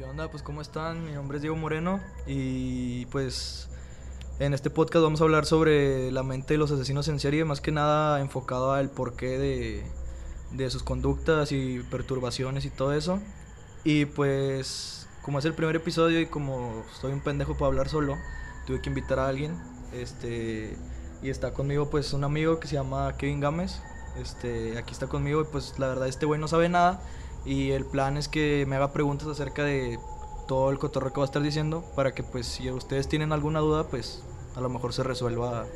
[0.00, 0.30] ¿Qué onda?
[0.30, 1.04] Pues ¿cómo están?
[1.04, 3.68] Mi nombre es Diego Moreno y pues
[4.38, 7.60] en este podcast vamos a hablar sobre la mente de los asesinos en serie, más
[7.60, 9.84] que nada enfocado al porqué de,
[10.52, 13.20] de sus conductas y perturbaciones y todo eso.
[13.84, 18.16] Y pues como es el primer episodio y como estoy un pendejo para hablar solo,
[18.66, 19.54] tuve que invitar a alguien.
[19.92, 20.78] Este,
[21.22, 23.82] y está conmigo pues un amigo que se llama Kevin Gámez.
[24.16, 27.02] Este, aquí está conmigo y pues la verdad este güey no sabe nada
[27.44, 29.98] y el plan es que me haga preguntas acerca de
[30.46, 33.60] todo el cotorreo que va a estar diciendo para que pues si ustedes tienen alguna
[33.60, 34.22] duda pues
[34.56, 35.66] a lo mejor se resuelva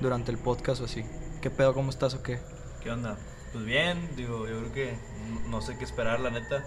[0.00, 1.04] durante el podcast o así.
[1.42, 1.74] ¿Qué pedo?
[1.74, 2.38] ¿Cómo estás o qué?
[2.82, 3.18] ¿Qué onda?
[3.52, 4.98] Pues bien, digo, yo creo que
[5.48, 6.64] no sé qué esperar, la neta,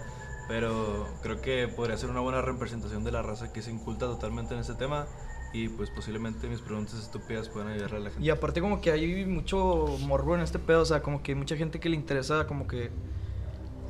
[0.48, 4.54] pero creo que podría ser una buena representación de la raza que se inculta totalmente
[4.54, 5.06] en este tema
[5.52, 8.24] y pues posiblemente mis preguntas estúpidas puedan ayudar a la gente.
[8.24, 11.36] Y aparte como que hay mucho morbo en este pedo, o sea, como que hay
[11.36, 12.90] mucha gente que le interesa como que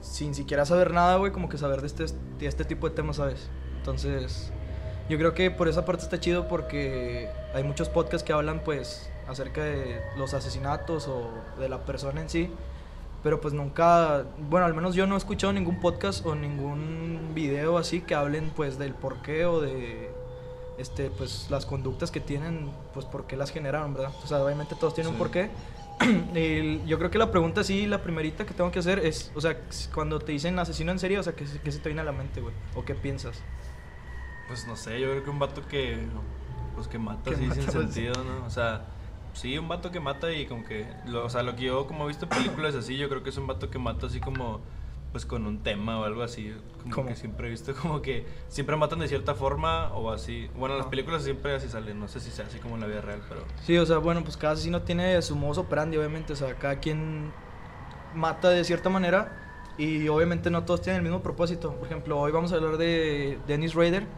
[0.04, 2.04] sin siquiera saber nada, güey, como que saber de este,
[2.38, 3.48] de este tipo de temas, ¿sabes?
[3.78, 4.52] Entonces,
[5.08, 9.10] yo creo que por esa parte está chido porque hay muchos podcasts que hablan pues
[9.28, 12.50] acerca de los asesinatos o de la persona en sí,
[13.22, 17.78] pero pues nunca, bueno, al menos yo no he escuchado ningún podcast o ningún video
[17.78, 20.10] así que hablen pues del porqué o de
[20.78, 24.12] este pues las conductas que tienen, pues por qué las generaron, ¿verdad?
[24.22, 25.50] O sea, obviamente todos tienen un porqué,
[26.86, 29.58] yo creo que la pregunta sí, la primerita que tengo que hacer es, o sea,
[29.92, 32.12] cuando te dicen asesino en serio, o sea, ¿qué, qué se te viene a la
[32.12, 32.54] mente, güey?
[32.74, 33.42] ¿O qué piensas?
[34.48, 35.98] Pues no sé, yo creo que un vato que,
[36.74, 38.46] pues que mata así sin sentido, ¿no?
[38.46, 38.86] O sea,
[39.32, 42.08] sí, un vato que mata y como que, o sea, lo que yo como he
[42.08, 44.60] visto en películas así, yo creo que es un vato que mata así como
[45.14, 46.52] pues con un tema o algo así.
[46.90, 50.50] Como que siempre he visto como que siempre matan de cierta forma o así.
[50.58, 53.00] Bueno, las películas siempre así salen, no sé si sea así como en la vida
[53.00, 53.42] real, pero...
[53.62, 56.80] Sí, o sea, bueno, pues cada asesino tiene su modo operandi, obviamente, o sea, cada
[56.80, 57.30] quien
[58.12, 61.76] mata de cierta manera y obviamente no todos tienen el mismo propósito.
[61.76, 64.08] Por ejemplo, hoy vamos a hablar de Dennis Rader,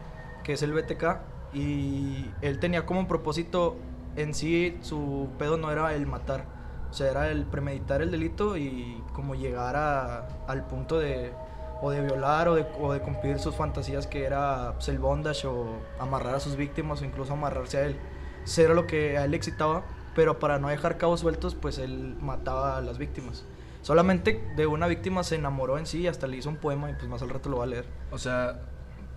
[0.43, 1.19] que es el BTK,
[1.53, 3.77] y él tenía como propósito
[4.15, 6.56] en sí, su pedo no era el matar
[6.89, 11.33] o sea, era el premeditar el delito y como llegar a, al punto de
[11.81, 15.45] o de violar o de, o de cumplir sus fantasías que era pues, el bondage
[15.47, 17.97] o amarrar a sus víctimas o incluso amarrarse a él.
[18.43, 19.83] Eso era lo que a él le excitaba,
[20.15, 23.45] pero para no dejar cabos sueltos, pues él mataba a las víctimas.
[23.81, 26.93] Solamente de una víctima se enamoró en sí y hasta le hizo un poema y
[26.93, 27.85] pues más al rato lo va a leer.
[28.11, 28.59] O sea,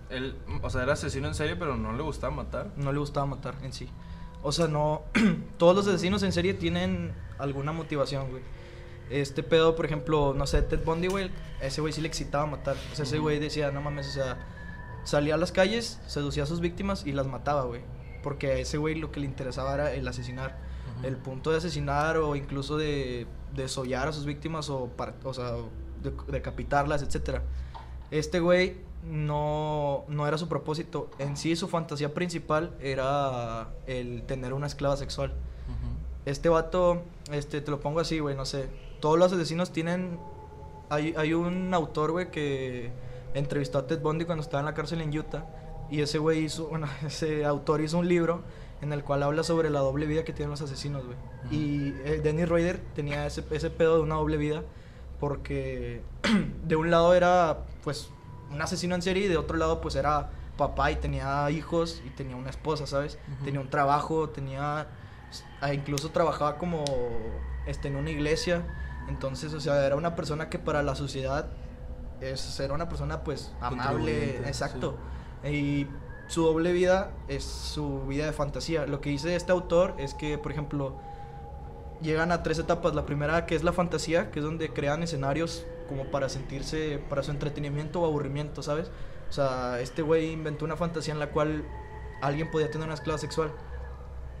[0.09, 2.71] él, o sea, era asesino en serie, pero no le gustaba matar.
[2.75, 3.89] No le gustaba matar en sí.
[4.43, 5.03] O sea, no.
[5.57, 8.43] todos los asesinos en serie tienen alguna motivación, güey.
[9.09, 11.31] Este pedo, por ejemplo, no sé, Ted Bundy, güey,
[11.61, 12.77] ese güey sí le excitaba matar.
[12.91, 14.37] O sea, ese güey decía, no mames, o sea,
[15.03, 17.81] salía a las calles, seducía a sus víctimas y las mataba, güey.
[18.23, 20.57] Porque a ese güey lo que le interesaba era el asesinar.
[21.03, 23.25] El punto de asesinar o incluso de
[23.55, 24.91] desollar a sus víctimas o,
[25.23, 25.53] o sea,
[26.03, 27.41] de, decapitarlas, etc.
[28.11, 31.09] Este güey no, no era su propósito.
[31.17, 35.33] En sí, su fantasía principal era el tener una esclava sexual.
[36.25, 38.69] Este vato, este, te lo pongo así, güey, no sé.
[38.99, 40.19] Todos los asesinos tienen.
[40.89, 42.91] Hay, hay un autor, güey, que
[43.33, 45.45] entrevistó a Ted Bundy cuando estaba en la cárcel en Utah.
[45.89, 48.43] Y ese güey hizo, bueno, ese autor hizo un libro
[48.81, 51.17] en el cual habla sobre la doble vida que tienen los asesinos, güey.
[51.51, 54.63] Y eh, Dennis Rader tenía ese, ese pedo de una doble vida
[55.19, 56.01] porque
[56.65, 58.09] de un lado era, pues,
[58.51, 62.09] un asesino en serie y de otro lado pues era papá y tenía hijos y
[62.09, 63.17] tenía una esposa, ¿sabes?
[63.43, 64.87] Tenía un trabajo, tenía...
[65.73, 66.83] Incluso trabajaba como
[67.65, 68.63] este, en una iglesia.
[69.07, 71.47] Entonces, o sea, era una persona que para la sociedad
[72.21, 74.97] es, era una persona pues amable, exacto.
[75.43, 75.87] Y
[76.27, 78.85] su doble vida es su vida de fantasía.
[78.85, 80.95] Lo que dice este autor es que, por ejemplo,
[82.01, 82.95] llegan a tres etapas.
[82.95, 87.23] La primera que es la fantasía, que es donde crean escenarios como para sentirse, para
[87.23, 88.91] su entretenimiento o aburrimiento, ¿sabes?
[89.29, 91.65] O sea, este güey inventó una fantasía en la cual
[92.21, 93.51] alguien podía tener una esclava sexual.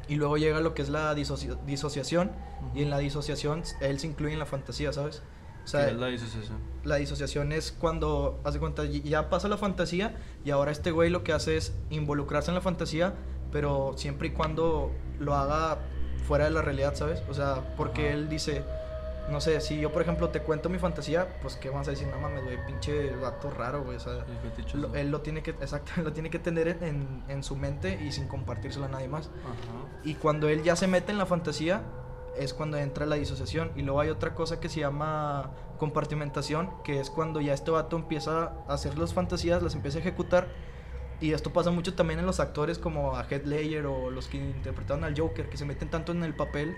[0.07, 2.31] Y luego llega lo que es la disociación.
[2.75, 5.21] Y en la disociación él se incluye en la fantasía, ¿sabes?
[5.63, 6.57] O sea, ¿Qué es la disociación?
[6.83, 11.23] La disociación es cuando, hace cuenta, ya pasa la fantasía y ahora este güey lo
[11.23, 13.13] que hace es involucrarse en la fantasía,
[13.51, 15.79] pero siempre y cuando lo haga
[16.27, 17.21] fuera de la realidad, ¿sabes?
[17.29, 18.63] O sea, porque él dice,
[19.29, 22.07] no sé, si yo por ejemplo te cuento mi fantasía, pues qué vas a decir,
[22.07, 24.25] no mames, güey, pinche gato raro, güey, o sea,
[24.93, 28.27] él lo tiene que, exacto, lo tiene que tener en, en, su mente y sin
[28.27, 29.29] compartírselo a nadie más.
[30.03, 31.81] Y cuando él ya se mete en la fantasía,
[32.37, 33.71] es cuando entra la disociación.
[33.75, 37.95] Y luego hay otra cosa que se llama compartimentación, que es cuando ya este vato
[37.95, 40.47] empieza a hacer las fantasías, las empieza a ejecutar.
[41.21, 44.37] Y esto pasa mucho también en los actores como a Heath Ledger o los que
[44.37, 46.75] interpretaron al Joker, que se meten tanto en el papel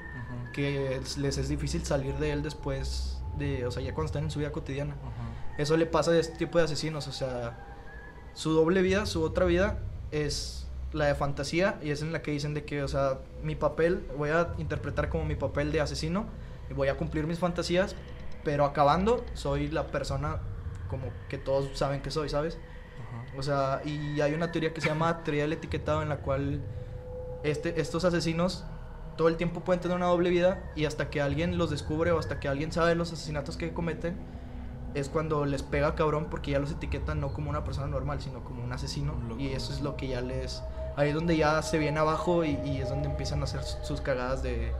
[0.51, 4.31] que les es difícil salir de él después de, o sea, ya cuando están en
[4.31, 4.95] su vida cotidiana.
[5.57, 7.57] Eso le pasa a este tipo de asesinos, o sea,
[8.33, 9.79] su doble vida, su otra vida,
[10.11, 13.55] es la de fantasía y es en la que dicen de que, o sea, mi
[13.55, 16.25] papel, voy a interpretar como mi papel de asesino
[16.69, 17.95] y voy a cumplir mis fantasías,
[18.43, 20.39] pero acabando soy la persona
[20.89, 22.57] como que todos saben que soy, ¿sabes?
[23.37, 26.61] O sea, y hay una teoría que se llama teoría del etiquetado en la cual
[27.43, 28.65] este, estos asesinos
[29.17, 32.19] todo el tiempo pueden tener una doble vida y hasta que alguien los descubre o
[32.19, 34.17] hasta que alguien sabe los asesinatos que cometen
[34.95, 38.43] es cuando les pega cabrón porque ya los etiquetan no como una persona normal, sino
[38.43, 39.15] como un asesino.
[39.37, 40.63] y eso es lo que ya les...
[40.95, 44.01] Ahí es donde ya se viene abajo y, y es donde empiezan a hacer sus
[44.01, 44.71] cagadas de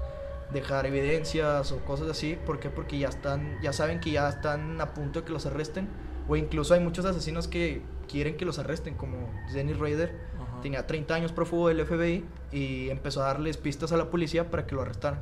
[0.52, 2.38] dejar evidencias o cosas así.
[2.46, 2.70] ¿Por qué?
[2.70, 5.90] Porque ya están, ya saben que ya están a punto de que los arresten.
[6.28, 7.82] O incluso hay muchos asesinos que
[8.14, 10.16] quieren que los arresten, como Dennis Rader.
[10.62, 14.68] Tenía 30 años prófugo del FBI y empezó a darles pistas a la policía para
[14.68, 15.20] que lo arrestaran.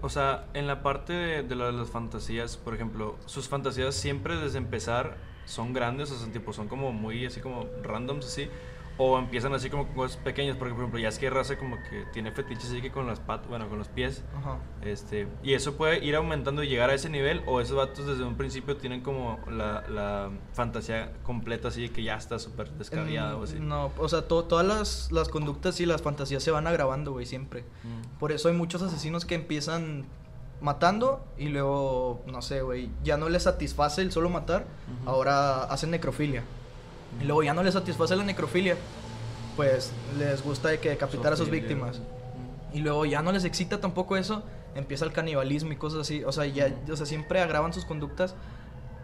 [0.00, 4.36] O sea, en la parte de, de, de las fantasías, por ejemplo, sus fantasías siempre
[4.36, 8.48] desde empezar son grandes, o sea, tipo, son como muy así como randoms así,
[8.98, 12.04] o empiezan así como cosas pequeñas, porque por ejemplo, ya es que raza como que
[12.12, 14.22] tiene fetiches así que con las patas, bueno, con los pies.
[14.36, 14.58] Ajá.
[14.82, 18.24] Este, y eso puede ir aumentando y llegar a ese nivel, o esos vatos desde
[18.24, 23.44] un principio tienen como la, la fantasía completa así que ya está súper descabellada o
[23.44, 23.58] así.
[23.60, 27.62] No, o sea, todas las, las, conductas y las fantasías se van agravando, güey, siempre.
[27.62, 28.18] Mm.
[28.18, 30.06] Por eso hay muchos asesinos que empiezan
[30.60, 34.66] matando y luego, no sé, güey, ya no les satisface el solo matar,
[35.04, 36.44] ahora hacen necrofilia.
[37.20, 38.76] Y luego ya no les satisface la necrofilia,
[39.56, 42.00] pues les gusta de que decapitar a sus víctimas.
[42.72, 44.42] Y luego ya no les excita tampoco eso,
[44.74, 46.24] empieza el canibalismo y cosas así.
[46.24, 48.34] O sea, ya, o sea, siempre agravan sus conductas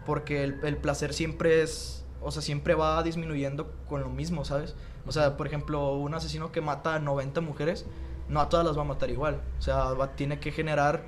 [0.05, 4.75] porque el, el, placer siempre es, o sea, siempre va disminuyendo con lo mismo, ¿sabes?
[5.05, 7.85] O sea, por ejemplo, un asesino que mata a 90 mujeres,
[8.29, 9.41] no a todas las va a matar igual.
[9.57, 11.03] O sea, tiene que generar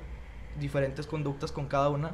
[0.58, 2.12] diferentes conductas con cada una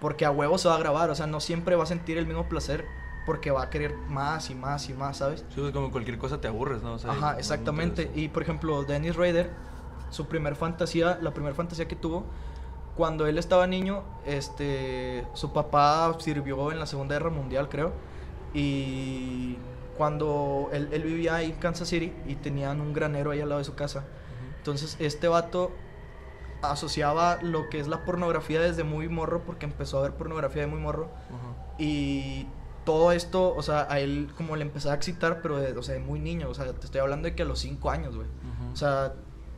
[0.00, 1.10] porque a huevo se va a grabar.
[1.10, 2.84] O sea, no siempre va a sentir el mismo placer
[3.26, 5.44] porque va a querer más y más y más, ¿sabes?
[5.54, 6.96] Sí, como cualquier cosa te aburres, ¿no?
[7.08, 8.10] Ajá, exactamente.
[8.14, 9.50] Y por ejemplo, Dennis Rader,
[10.10, 12.24] su primer fantasía, la primera fantasía que tuvo,
[12.96, 17.92] cuando él estaba niño, este, su papá sirvió en la Segunda Guerra Mundial, creo,
[18.52, 19.56] y
[19.96, 23.60] cuando él, él, vivía ahí en Kansas City y tenían un granero ahí al lado
[23.60, 24.04] de su casa.
[24.58, 25.70] Entonces, este vato
[26.60, 30.68] asociaba lo que es la pornografía desde muy morro, porque empezó a ver pornografía de
[30.68, 31.10] muy morro,
[31.78, 32.46] y
[32.84, 35.94] todo esto, o sea, a él como le empezaba a excitar, pero de, o sea,
[35.94, 38.28] de muy niño, o sea, te estoy hablando de que a los 5 años, güey.
[38.72, 39.14] O sea,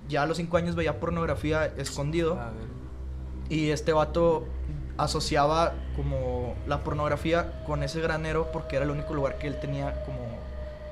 [0.09, 2.39] ya a los 5 años veía pornografía escondido.
[3.49, 4.47] Y este vato
[4.97, 10.05] asociaba como la pornografía con ese granero porque era el único lugar que él tenía
[10.05, 10.19] como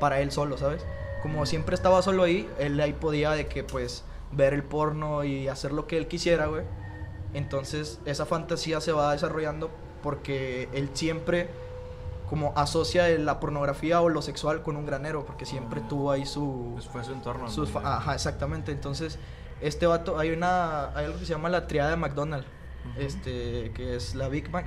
[0.00, 0.85] para él solo, ¿sabes?
[1.23, 5.49] Como siempre estaba solo ahí, él ahí podía de que pues ver el porno y
[5.49, 6.64] hacer lo que él quisiera, güey.
[7.32, 9.70] Entonces esa fantasía se va desarrollando
[10.02, 11.49] porque él siempre
[12.29, 16.71] como asocia la pornografía o lo sexual con un granero, porque siempre tuvo ahí su...
[16.75, 17.47] Pues fue su entorno.
[17.85, 18.73] ajá, exactamente.
[18.73, 19.19] Entonces,
[19.61, 22.47] este vato, hay una, hay algo que se llama la triada de McDonald's,
[22.97, 24.67] este, que es la Big Mac,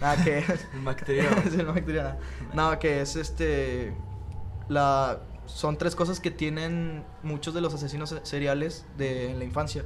[0.00, 0.38] nada, que
[1.44, 1.54] es...
[1.54, 1.66] el
[2.54, 3.94] Nada, que es este,
[4.68, 5.20] la...
[5.46, 9.84] Son tres cosas que tienen muchos de los asesinos seriales de en la infancia,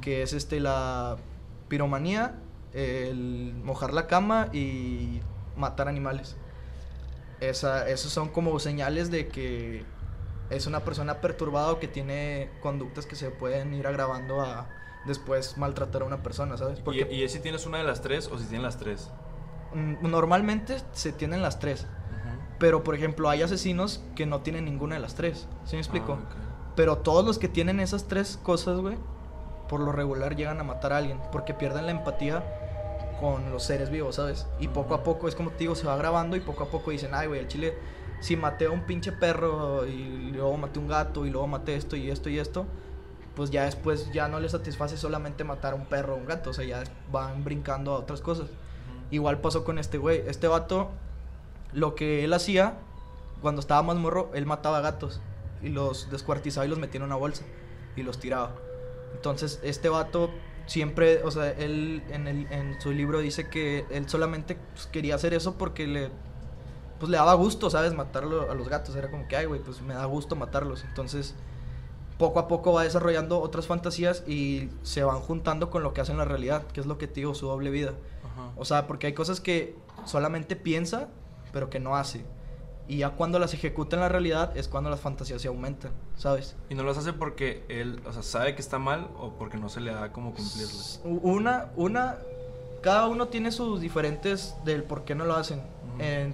[0.00, 1.16] que es este, la
[1.68, 2.36] piromanía,
[2.72, 5.20] el mojar la cama y
[5.56, 6.36] matar animales.
[7.40, 9.84] Esa, esos son como señales de que
[10.50, 14.68] es una persona perturbada o que tiene conductas que se pueden ir agravando a
[15.06, 16.80] después maltratar a una persona, ¿sabes?
[16.80, 19.10] Porque, ¿Y, es si tienes una de las tres o si tienen las tres?
[19.74, 21.86] Mm, normalmente se tienen las tres.
[22.58, 25.48] Pero, por ejemplo, hay asesinos que no tienen ninguna de las tres.
[25.64, 26.18] ¿Sí me explico?
[26.20, 28.96] Ah, pero todos los que tienen esas tres cosas, güey,
[29.68, 31.20] por lo regular llegan a matar a alguien.
[31.32, 32.44] Porque pierden la empatía
[33.24, 34.46] con los seres vivos, ¿sabes?
[34.60, 36.90] Y poco a poco es como te digo, se va grabando y poco a poco
[36.90, 37.74] dicen, ay, güey, el chile,
[38.20, 41.96] si maté a un pinche perro y luego maté un gato y luego maté esto
[41.96, 42.66] y esto y esto,
[43.34, 46.50] pues ya después ya no les satisface solamente matar a un perro o un gato,
[46.50, 48.48] o sea, ya van brincando a otras cosas.
[49.10, 50.90] Igual pasó con este güey, este vato,
[51.72, 52.74] lo que él hacía
[53.40, 55.22] cuando estaba más morro, él mataba gatos
[55.62, 57.44] y los descuartizaba y los metía en una bolsa
[57.96, 58.52] y los tiraba.
[59.14, 60.28] Entonces, este vato
[60.66, 65.14] siempre, o sea, él en, el, en su libro dice que él solamente pues, quería
[65.14, 66.10] hacer eso porque le,
[66.98, 67.94] pues le daba gusto, ¿sabes?
[67.94, 68.96] Matarlo a los gatos.
[68.96, 70.84] Era como que, ay, güey, pues me da gusto matarlos.
[70.84, 71.34] Entonces,
[72.18, 76.12] poco a poco va desarrollando otras fantasías y se van juntando con lo que hace
[76.12, 77.92] en la realidad, que es lo que te digo, su doble vida.
[78.56, 81.08] O sea, porque hay cosas que solamente piensa,
[81.52, 82.24] pero que no hace.
[82.86, 86.54] Y ya cuando las ejecuta en la realidad es cuando las fantasías se aumentan, ¿sabes?
[86.68, 89.70] ¿Y no las hace porque él, o sea, sabe que está mal o porque no
[89.70, 91.00] se le da como cumplirlas?
[91.04, 92.18] Una, una,
[92.82, 95.62] cada uno tiene sus diferentes del por qué no lo hacen.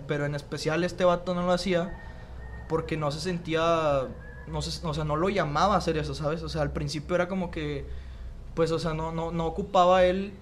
[0.09, 1.97] pero en especial este vato no lo hacía
[2.69, 4.09] porque no se sentía,
[4.49, 6.42] no se, o sea, no lo llamaba a hacer eso, ¿sabes?
[6.42, 7.87] O sea, al principio era como que,
[8.54, 10.33] pues, o sea, no, no, no ocupaba él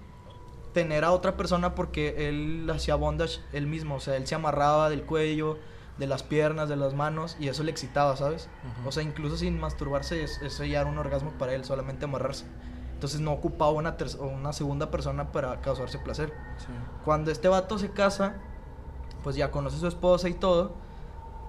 [0.73, 4.89] tener a otra persona porque él hacía bondage él mismo, o sea, él se amarraba
[4.89, 5.57] del cuello,
[5.99, 8.49] de las piernas, de las manos y eso le excitaba, ¿sabes?
[8.85, 12.45] O sea, incluso sin masturbarse, eso ya era un orgasmo para él, solamente amarrarse.
[12.93, 16.33] Entonces no ocupaba una, una segunda persona para causarse placer.
[17.05, 18.35] Cuando este vato se casa,
[19.23, 20.73] pues ya conoce a su esposa y todo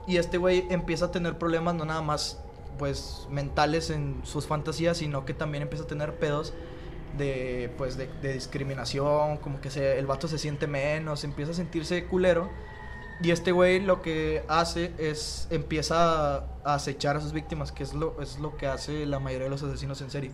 [0.07, 2.41] y este güey empieza a tener problemas no nada más
[2.79, 6.55] pues mentales en sus fantasías, sino que también empieza a tener pedos
[7.19, 12.07] de pues de, discriminación, como que se, el vato se siente menos, empieza a sentirse
[12.07, 12.51] culero.
[13.23, 17.93] Y este güey lo que hace es empieza a, acechar a sus víctimas, que es
[17.93, 20.31] lo, es lo que hace la mayoría de los asesinos en serie.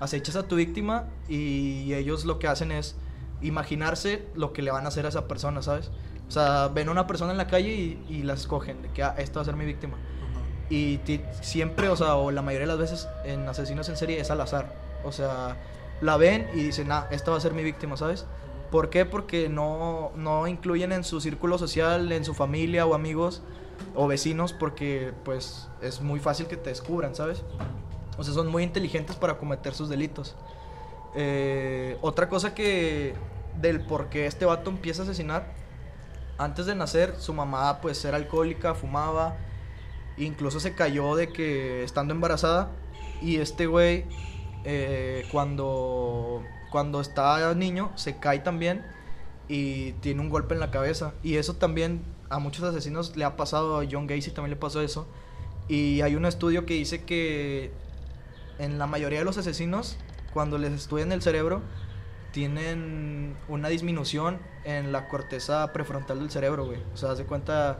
[0.00, 2.96] Acechas a tu víctima y ellos lo que hacen es
[3.42, 5.90] imaginarse lo que le van a hacer a esa persona, ¿sabes?
[6.28, 9.02] O sea, ven a una persona en la calle y, y la escogen, de que
[9.02, 9.96] ah, esta va a ser mi víctima.
[10.70, 11.00] Y
[11.42, 14.40] siempre, o sea, o la mayoría de las veces en asesinos en serie es al
[14.40, 14.72] azar.
[15.04, 15.56] O sea,
[16.00, 18.24] la ven y dicen, ah, esta va a ser mi víctima, ¿sabes?
[18.70, 19.04] ¿Por qué?
[19.04, 23.42] Porque no, no incluyen en su círculo social, en su familia o amigos
[23.94, 27.42] o vecinos, porque pues es muy fácil que te descubran, ¿sabes?
[28.18, 30.36] O sea, son muy inteligentes para cometer sus delitos.
[31.14, 33.14] Eh, otra cosa que
[33.60, 35.52] del por qué este vato empieza a asesinar
[36.40, 39.36] antes de nacer su mamá pues era alcohólica, fumaba,
[40.16, 42.70] incluso se cayó de que estando embarazada
[43.20, 44.06] y este güey
[44.64, 48.84] eh, cuando, cuando está niño se cae también
[49.48, 53.36] y tiene un golpe en la cabeza y eso también a muchos asesinos le ha
[53.36, 55.06] pasado, a John Gacy también le pasó eso
[55.68, 57.72] y hay un estudio que dice que
[58.58, 59.96] en la mayoría de los asesinos
[60.32, 61.62] cuando les estudian el cerebro
[62.32, 66.78] tienen una disminución en la corteza prefrontal del cerebro, güey.
[66.94, 67.78] O sea, haz de cuenta,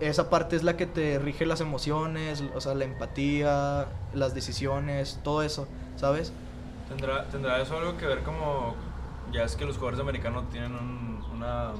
[0.00, 5.20] esa parte es la que te rige las emociones, o sea, la empatía, las decisiones,
[5.22, 6.32] todo eso, ¿sabes?
[6.88, 8.74] ¿Tendrá, ¿Tendrá eso algo que ver como,
[9.32, 10.72] ya es que los jugadores americanos tienen
[11.32, 11.70] una,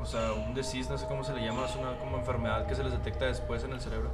[0.00, 2.74] o sea, un disease, no sé cómo se le llama, es una como enfermedad que
[2.74, 4.10] se les detecta después en el cerebro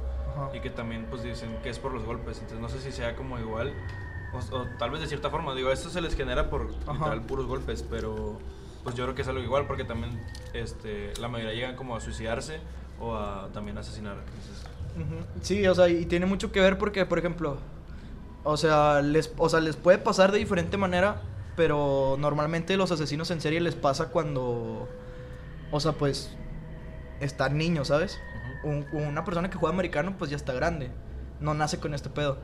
[0.53, 3.15] y que también pues dicen que es por los golpes, entonces no sé si sea
[3.15, 3.73] como igual
[4.51, 7.83] o, tal vez de cierta forma, digo, esto se les genera por literal puros golpes,
[7.89, 8.37] pero
[8.83, 10.21] pues yo creo que es algo igual porque también
[10.53, 12.59] este, la mayoría llegan como a suicidarse
[12.99, 14.17] o a también asesinar.
[15.41, 17.57] Sí, o sea, y tiene mucho que ver porque, por ejemplo,
[18.45, 21.21] o sea, les, o sea, les puede pasar de diferente manera,
[21.57, 24.87] pero normalmente los asesinos en serie les pasa cuando,
[25.71, 26.29] o sea, pues,
[27.19, 28.19] están niños, ¿sabes?
[28.93, 30.89] una persona que juega americano, pues ya está grande,
[31.39, 32.37] no nace con este pedo.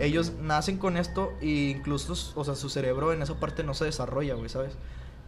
[0.00, 3.84] Ellos nacen con esto e incluso, o sea, su cerebro en esa parte no se
[3.84, 4.76] desarrolla, güey, ¿sabes?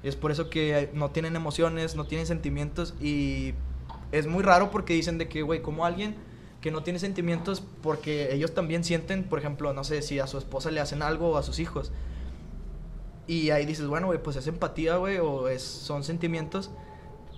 [0.02, 3.54] Y es por eso que no tienen emociones, no tienen sentimientos y
[4.12, 6.16] es muy raro porque dicen de que, güey, como alguien
[6.60, 10.38] que no tiene sentimientos porque ellos también sienten, por ejemplo, no sé, si a su
[10.38, 11.92] esposa le hacen algo o a sus hijos.
[13.26, 16.70] Y ahí dices, bueno, güey, pues es empatía, güey, o es, son sentimientos,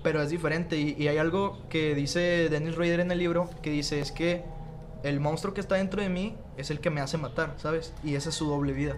[0.02, 0.78] pero es diferente.
[0.78, 4.44] Y, y hay algo que dice Dennis Rader en el libro, que dice, es que
[5.02, 7.92] el monstruo que está dentro de mí es el que me hace matar, ¿sabes?
[8.02, 8.96] Y esa es su doble vida.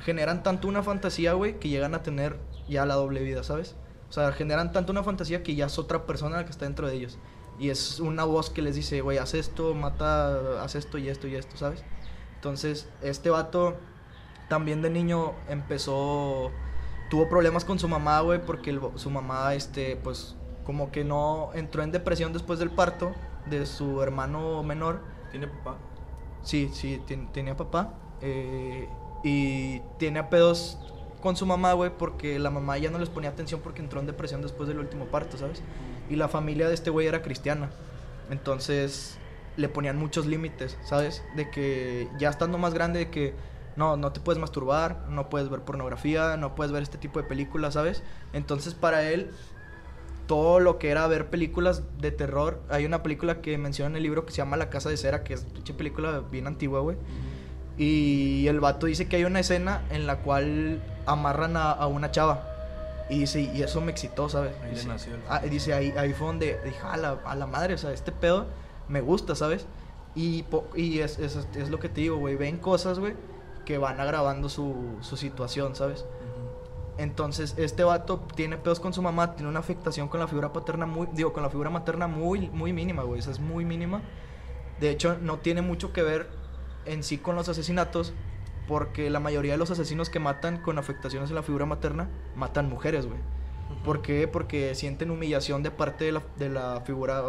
[0.00, 2.36] Generan tanto una fantasía, güey, que llegan a tener
[2.68, 3.74] ya la doble vida, ¿sabes?
[4.08, 6.88] O sea, generan tanto una fantasía que ya es otra persona la que está dentro
[6.88, 7.18] de ellos.
[7.60, 11.28] Y es una voz que les dice, güey, haz esto, mata, haz esto y esto
[11.28, 11.84] y esto, ¿sabes?
[12.36, 13.76] Entonces, este vato
[14.48, 16.50] también de niño empezó,
[17.10, 21.82] tuvo problemas con su mamá, güey, porque su mamá, este, pues, como que no entró
[21.82, 23.12] en depresión después del parto
[23.46, 25.00] de su hermano menor
[25.30, 25.76] ¿Tiene papá?
[26.42, 27.00] Sí, sí,
[27.32, 27.94] tenía papá.
[28.20, 28.88] Eh,
[29.22, 30.78] y tiene pedos
[31.22, 34.06] con su mamá, güey, porque la mamá ya no les ponía atención porque entró en
[34.06, 35.62] depresión después del último parto, ¿sabes?
[36.10, 37.70] Y la familia de este güey era cristiana.
[38.30, 39.16] Entonces
[39.56, 41.22] le ponían muchos límites, ¿sabes?
[41.36, 43.34] De que ya estando más grande, de que
[43.76, 47.28] no, no te puedes masturbar, no puedes ver pornografía, no puedes ver este tipo de
[47.28, 48.02] películas, ¿sabes?
[48.32, 49.30] Entonces para él
[50.30, 52.60] todo lo que era ver películas de terror.
[52.68, 55.24] Hay una película que menciona en el libro que se llama La Casa de Cera,
[55.24, 56.96] que es una película bien antigua, güey.
[57.76, 62.49] Y el vato dice que hay una escena en la cual amarran a, una chava.
[63.10, 64.52] Y dice, y eso me excitó, ¿sabes?
[64.62, 65.14] Ahí dice, nació.
[65.28, 68.12] Ah, dice, ahí, ahí fue donde dije, a la, a la madre, o sea, este
[68.12, 68.46] pedo
[68.88, 69.66] me gusta, ¿sabes?
[70.14, 70.44] Y,
[70.76, 72.36] y es, es, es, lo que te digo, güey.
[72.36, 73.14] Ven cosas, güey,
[73.64, 76.04] que van agravando su, su situación, ¿sabes?
[76.98, 80.86] Entonces, este vato tiene pedos con su mamá, tiene una afectación con la figura paterna
[80.86, 83.18] muy, digo, con la figura materna muy, muy mínima, güey.
[83.18, 84.02] Esa es muy mínima.
[84.78, 86.28] De hecho, no tiene mucho que ver
[86.84, 88.12] en sí con los asesinatos,
[88.70, 92.68] porque la mayoría de los asesinos que matan con afectaciones en la figura materna matan
[92.68, 93.18] mujeres, güey.
[93.84, 94.28] ¿Por qué?
[94.28, 97.20] Porque sienten humillación de parte de la, de la figura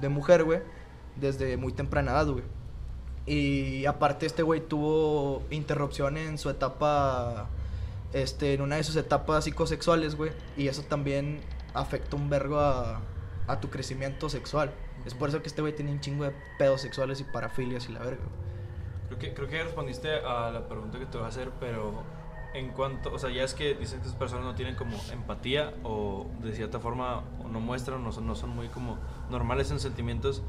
[0.00, 0.60] de mujer, güey,
[1.16, 2.44] desde muy temprana edad, güey.
[3.26, 7.50] Y aparte este güey tuvo interrupción en su etapa,
[8.14, 10.32] este, en una de sus etapas psicosexuales, güey.
[10.56, 11.42] Y eso también
[11.74, 13.02] afecta un vergo a,
[13.46, 14.72] a tu crecimiento sexual.
[15.04, 17.92] Es por eso que este güey tiene un chingo de pedos sexuales y parafilias y
[17.92, 18.24] la verga.
[19.08, 22.02] Creo que, creo que respondiste a la pregunta que te voy a hacer, pero
[22.54, 25.74] en cuanto, o sea, ya es que dicen que esas personas no tienen como empatía
[25.82, 28.98] o de cierta forma no muestran, no son, no son muy como
[29.30, 30.42] normales en sentimientos.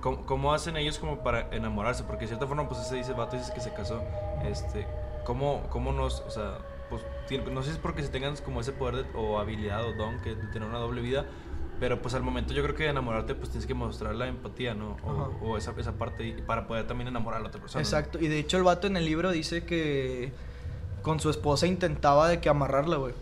[0.00, 2.04] ¿Cómo, ¿Cómo, hacen ellos como para enamorarse?
[2.04, 4.02] Porque de cierta forma, pues ese dice, vato dice que se casó.
[4.44, 4.86] Este,
[5.24, 7.02] ¿cómo, cómo nos, o sea, pues
[7.50, 10.34] no sé si es porque se tengan como ese poder o habilidad o don que
[10.34, 11.26] de tener una doble vida,
[11.80, 14.74] pero pues al momento yo creo que de enamorarte pues tienes que mostrar la empatía,
[14.74, 14.96] ¿no?
[15.04, 17.82] O, o esa, esa parte para poder también enamorar a la otra persona.
[17.82, 20.32] Exacto, y de hecho el vato en el libro dice que
[21.02, 23.14] con su esposa intentaba de que amarrarla, güey.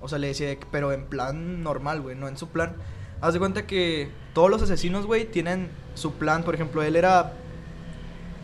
[0.00, 2.74] O sea, le decía, pero en plan normal, güey, no en su plan.
[3.20, 6.42] Haz de cuenta que todos los asesinos, güey, tienen su plan.
[6.42, 7.34] Por ejemplo, él era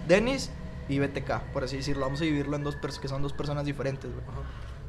[0.06, 0.52] Dennis
[0.88, 2.06] y BTK, por así decirlo.
[2.06, 4.24] Vamos a dividirlo en dos personas, que son dos personas diferentes, güey.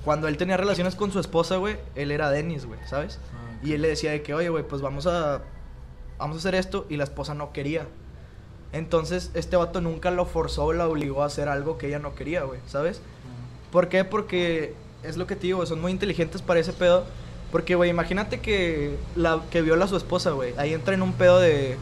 [0.06, 3.20] Cuando él tenía relaciones con su esposa, güey, él era Dennis, güey, ¿sabes?
[3.34, 5.42] Ah, y él le decía de que, oye, güey, pues vamos a,
[6.18, 6.86] vamos a hacer esto.
[6.90, 7.86] Y la esposa no quería.
[8.72, 12.16] Entonces, este vato nunca lo forzó o la obligó a hacer algo que ella no
[12.16, 13.02] quería, güey, ¿sabes?
[13.72, 14.04] ¿Por qué?
[14.06, 17.06] Porque es lo que te digo, son muy inteligentes para ese pedo.
[17.52, 20.54] Porque, güey, imagínate que la que viola a su esposa, güey.
[20.58, 21.78] Ahí entra en un pedo de.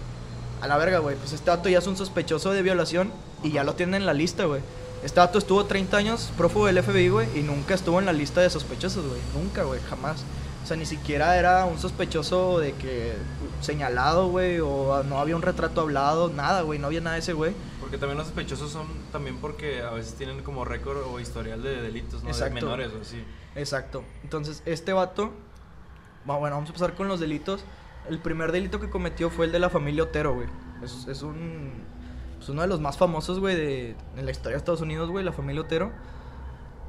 [0.62, 1.16] A la verga, güey.
[1.18, 3.12] Pues este vato ya es un sospechoso de violación
[3.44, 4.62] y ya lo tienen en la lista, güey.
[5.08, 8.42] Este vato estuvo 30 años prófugo del FBI, güey, y nunca estuvo en la lista
[8.42, 9.22] de sospechosos, güey.
[9.34, 10.26] Nunca, güey, jamás.
[10.66, 13.14] O sea, ni siquiera era un sospechoso de que
[13.62, 17.32] señalado, güey, o no había un retrato hablado, nada, güey, no había nada de ese,
[17.32, 17.54] güey.
[17.80, 21.82] Porque también los sospechosos son también porque a veces tienen como récord o historial de
[21.82, 22.34] delitos, ¿no?
[22.34, 23.24] De menores o así.
[23.56, 24.04] Exacto.
[24.24, 25.32] Entonces, este vato,
[26.26, 27.64] bueno, vamos a pasar con los delitos.
[28.10, 30.50] El primer delito que cometió fue el de la familia Otero, güey.
[30.84, 31.72] Es, es un
[32.48, 35.26] es uno de los más famosos, güey, de en la historia de Estados Unidos, güey,
[35.26, 35.92] la familia Otero.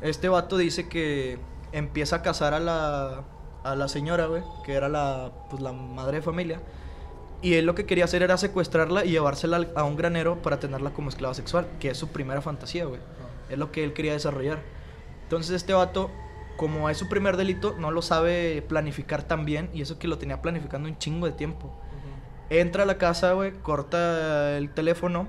[0.02, 1.40] Este vato dice que
[1.72, 3.24] empieza a casar a la
[3.64, 6.60] a la señora, güey, que era la pues la madre de familia
[7.42, 10.92] y él lo que quería hacer era secuestrarla y llevársela a un granero para tenerla
[10.92, 13.00] como esclava sexual, que es su primera fantasía, güey.
[13.50, 14.60] Es lo que él quería desarrollar.
[15.24, 16.08] Entonces este vato,
[16.56, 20.18] como es su primer delito, no lo sabe planificar tan bien y eso que lo
[20.18, 21.74] tenía planificando un chingo de tiempo.
[22.48, 25.26] Entra a la casa, güey, corta el teléfono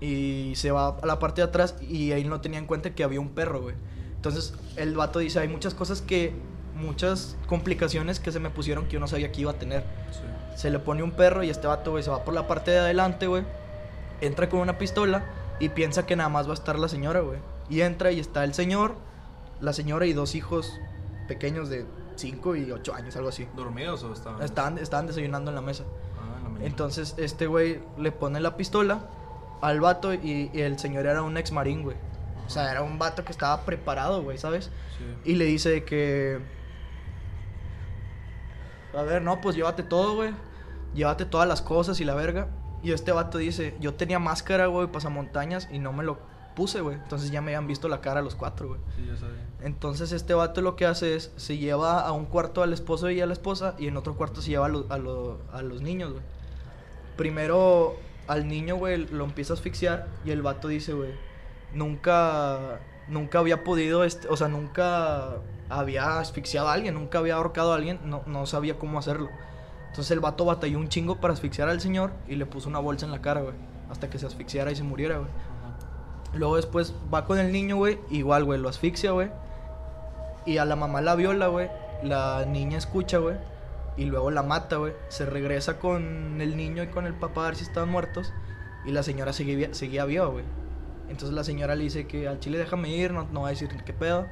[0.00, 3.04] y se va a la parte de atrás y ahí no tenía en cuenta que
[3.04, 3.74] había un perro, güey.
[4.16, 6.32] Entonces el vato dice, hay muchas cosas que,
[6.74, 9.84] muchas complicaciones que se me pusieron que yo no sabía que iba a tener.
[10.10, 10.20] Sí
[10.56, 12.78] se le pone un perro y este vato, güey, se va por la parte de
[12.78, 13.44] adelante, güey.
[14.22, 15.24] Entra con una pistola
[15.60, 17.38] y piensa que nada más va a estar la señora, güey.
[17.68, 18.96] Y entra y está el señor,
[19.60, 20.80] la señora y dos hijos
[21.28, 21.84] pequeños de
[22.16, 23.46] 5 y 8 años, algo así.
[23.54, 24.42] ¿Dormidos o estaban?
[24.42, 25.84] Estaban, estaban desayunando en la mesa.
[26.18, 29.00] Ah, la Entonces, este güey le pone la pistola
[29.60, 31.96] al vato y, el señor era un ex marín, güey.
[32.46, 34.70] O sea, era un vato que estaba preparado, güey, ¿sabes?
[34.96, 35.32] Sí.
[35.32, 36.40] Y le dice que
[38.96, 40.32] a ver, no, pues llévate todo, güey.
[40.94, 42.48] Llévate todas las cosas y la verga.
[42.82, 46.18] Y este vato dice, yo tenía máscara, güey, pasamontañas y no me lo
[46.54, 46.96] puse, güey.
[46.96, 48.80] Entonces ya me habían visto la cara a los cuatro, güey.
[48.96, 49.46] Sí, ya sabía.
[49.60, 53.20] Entonces este vato lo que hace es, se lleva a un cuarto al esposo y
[53.20, 54.94] a la esposa y en otro cuarto se lleva a,
[55.58, 56.22] a, los niños, güey.
[57.16, 61.10] Primero al niño, güey, lo empieza a asfixiar y el vato dice, güey,
[61.72, 65.36] nunca, nunca había podido, este, o sea, nunca
[65.68, 69.28] había asfixiado a alguien, nunca había ahorcado a alguien, no, no sabía cómo hacerlo.
[69.88, 73.06] Entonces el vato batalló un chingo para asfixiar al señor y le puso una bolsa
[73.06, 73.54] en la cara, güey.
[73.90, 75.30] Hasta que se asfixiara y se muriera, güey.
[76.34, 77.98] Luego después va con el niño, güey.
[78.10, 79.30] Igual, güey, lo asfixia, güey.
[80.44, 81.70] Y a la mamá la viola, güey.
[82.02, 83.36] La niña escucha, güey.
[83.96, 84.92] Y luego la mata, güey.
[85.08, 88.32] Se regresa con el niño y con el papá a ver si estaban muertos.
[88.84, 90.44] Y la señora seguía, seguía viva, güey.
[91.08, 93.68] Entonces la señora le dice que al chile déjame ir, no, no va a decir
[93.84, 94.26] qué pedo.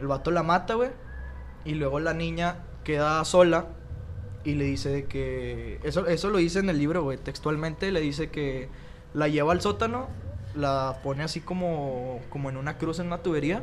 [0.00, 0.90] El vato la mata, güey.
[1.64, 3.66] Y luego la niña queda sola
[4.44, 5.78] y le dice que...
[5.84, 7.18] Eso, eso lo dice en el libro, güey.
[7.18, 8.68] Textualmente le dice que
[9.14, 10.08] la lleva al sótano,
[10.54, 13.62] la pone así como, como en una cruz en una tubería.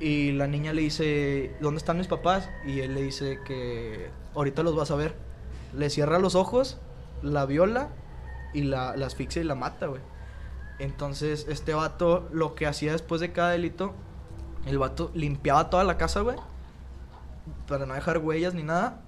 [0.00, 2.50] Y la niña le dice, ¿dónde están mis papás?
[2.66, 5.14] Y él le dice que ahorita los vas a ver.
[5.76, 6.78] Le cierra los ojos,
[7.22, 7.88] la viola
[8.52, 10.00] y la, asfixia y la mata, güey.
[10.78, 13.94] Entonces, este vato lo que hacía después de cada delito
[14.66, 16.36] el vato limpiaba toda la casa, güey.
[17.68, 19.02] Para no dejar huellas ni nada.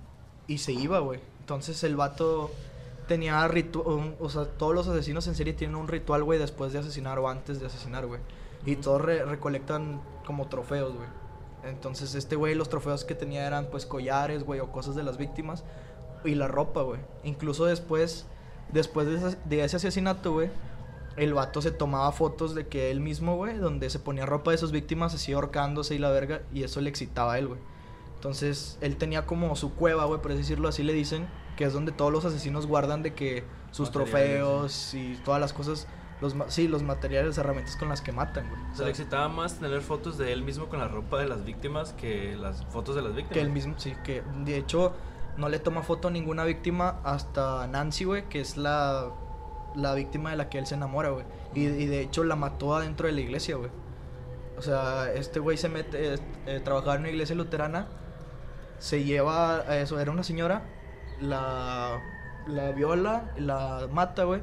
[0.46, 1.20] Y se iba, güey.
[1.40, 2.50] Entonces el vato
[3.08, 4.16] tenía ritual.
[4.20, 7.28] O sea, todos los asesinos en serie tienen un ritual, güey, después de asesinar o
[7.28, 8.20] antes de asesinar, güey.
[8.64, 11.08] Y todos recolectan como trofeos, güey.
[11.66, 15.16] Entonces este güey los trofeos que tenía eran pues collares, güey, o cosas de las
[15.18, 15.64] víctimas
[16.24, 17.00] y la ropa, güey.
[17.24, 18.26] Incluso después,
[18.72, 20.50] después de, ese- de ese asesinato, güey,
[21.16, 24.58] el vato se tomaba fotos de que él mismo, güey, donde se ponía ropa de
[24.58, 27.60] sus víctimas, así ahorcándose y la verga, y eso le excitaba a él, güey.
[28.16, 31.26] Entonces, él tenía como su cueva, güey, por así decirlo, así le dicen,
[31.56, 35.52] que es donde todos los asesinos guardan de que sus Materiales, trofeos y todas las
[35.52, 35.86] cosas,
[36.20, 38.60] los, sí, los materiales, herramientas con las que matan, güey.
[38.72, 41.44] O sea, le excitaba más tener fotos de él mismo con la ropa de las
[41.44, 43.34] víctimas que las fotos de las víctimas.
[43.34, 44.94] Que él mismo, sí, que de hecho
[45.36, 49.10] no le toma foto a ninguna víctima hasta Nancy, güey, que es la,
[49.74, 51.24] la víctima de la que él se enamora, güey.
[51.54, 53.70] Y, y de hecho la mató adentro de la iglesia, güey.
[54.56, 57.88] O sea, este güey se mete, eh, eh, trabajaba en una iglesia luterana,
[58.78, 60.62] se lleva a eso, era una señora,
[61.20, 62.00] la,
[62.46, 64.42] la viola, la mata, güey,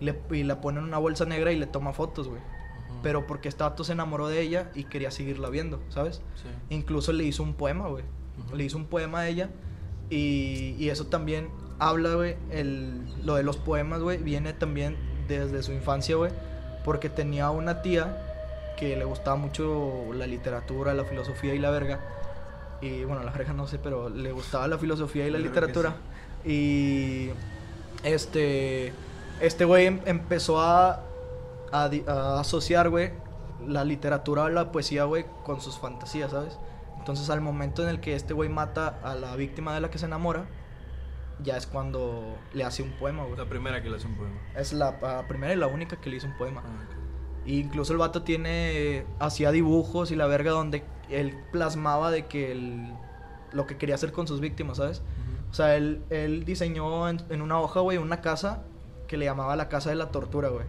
[0.00, 2.40] le- y la pone en una bolsa negra y le toma fotos, güey.
[3.02, 6.22] Pero porque este vato se enamoró de ella y quería seguirla viendo, ¿sabes?
[6.34, 6.48] Sí.
[6.74, 8.04] Incluso le hizo un poema, güey.
[8.54, 9.50] Le hizo un poema a ella.
[10.10, 12.36] Y, y eso también habla, güey.
[13.24, 14.96] Lo de los poemas, güey, viene también
[15.28, 16.32] desde su infancia, güey.
[16.84, 18.22] Porque tenía una tía
[18.78, 22.00] que le gustaba mucho la literatura, la filosofía y la verga.
[22.80, 25.96] Y bueno, la verga no sé, pero le gustaba la filosofía y la Yo literatura.
[26.44, 27.30] Y
[28.04, 28.92] este,
[29.40, 31.02] este güey em- empezó a,
[31.72, 33.12] a, a asociar, güey,
[33.66, 36.58] la literatura o la poesía, güey, con sus fantasías, ¿sabes?
[36.98, 39.98] Entonces, al momento en el que este güey mata a la víctima de la que
[39.98, 40.46] se enamora,
[41.42, 43.36] ya es cuando le hace un poema, güey.
[43.36, 44.34] La primera que le hace un poema.
[44.56, 46.62] Es la, la primera y la única que le hizo un poema.
[46.64, 46.96] Ah, ok.
[47.46, 49.06] Y incluso el vato tiene.
[49.20, 52.92] Hacía dibujos y la verga donde él plasmaba de que él.
[53.52, 54.98] Lo que quería hacer con sus víctimas, ¿sabes?
[55.00, 55.50] Ujú.
[55.50, 58.64] O sea, él, él diseñó en, en una hoja, güey, una casa
[59.06, 60.66] que le llamaba la casa de la tortura, güey.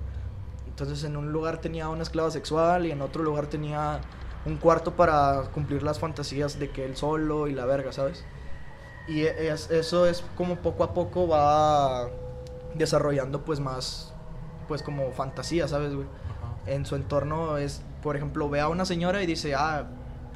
[0.67, 3.99] Entonces, en un lugar tenía una esclava sexual y en otro lugar tenía
[4.45, 8.23] un cuarto para cumplir las fantasías de que él solo y la verga, ¿sabes?
[9.07, 12.09] Y es- eso es como poco a poco va
[12.75, 14.13] desarrollando, pues, más,
[14.67, 16.07] pues, como fantasía, ¿sabes, güey?
[16.67, 19.87] En su entorno es, por ejemplo, ve a una señora y dice, ah,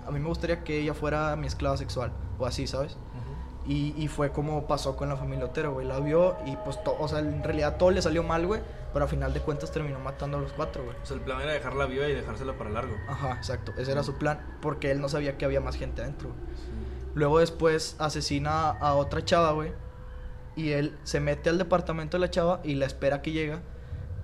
[0.08, 2.94] a mí me gustaría que ella fuera mi esclava sexual, o así, ¿sabes?
[2.94, 3.31] Ujú.
[3.67, 6.97] Y, y fue como pasó con la familia Otero, güey, la vio y pues, to-
[7.00, 8.60] o sea, en realidad todo le salió mal, güey,
[8.91, 10.95] pero a final de cuentas terminó matando a los cuatro, güey.
[11.02, 12.95] O sea, el plan era dejarla viva y dejársela para largo.
[13.08, 16.30] Ajá, exacto, ese era su plan, porque él no sabía que había más gente adentro,
[16.30, 16.39] güey.
[16.56, 16.71] Sí.
[17.13, 19.74] Luego después asesina a otra chava, güey.
[20.56, 23.62] Y él se mete al departamento de la chava y la espera que llega.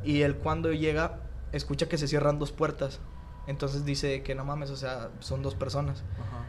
[0.04, 1.20] Y él cuando llega,
[1.52, 3.02] escucha que se cierran dos puertas.
[3.46, 6.04] Entonces dice que no mames, o sea, son dos personas.
[6.20, 6.46] Ajá.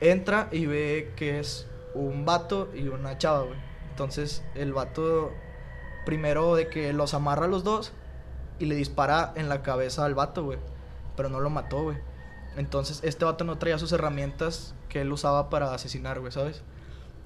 [0.00, 3.58] Entra y ve que es un vato y una chava, güey.
[3.90, 5.32] Entonces el vato
[6.06, 7.92] primero de que los amarra a los dos
[8.58, 10.58] y le dispara en la cabeza al vato, güey.
[11.16, 11.98] Pero no lo mató, güey.
[12.56, 16.62] Entonces este vato no traía sus herramientas que él usaba para asesinar, güey, ¿sabes?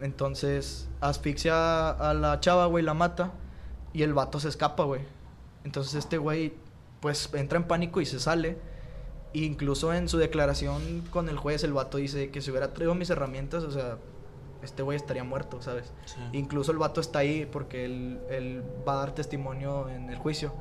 [0.00, 3.32] Entonces asfixia a la chava, güey, la mata
[3.92, 5.02] y el vato se escapa, güey.
[5.64, 6.54] Entonces este güey
[7.00, 8.58] pues entra en pánico y se sale.
[9.32, 13.10] Incluso en su declaración con el juez el vato dice que si hubiera traído mis
[13.10, 13.98] herramientas, o sea,
[14.64, 15.92] este güey estaría muerto, ¿sabes?
[16.06, 16.16] Sí.
[16.32, 20.52] Incluso el vato está ahí porque él, él va a dar testimonio en el juicio.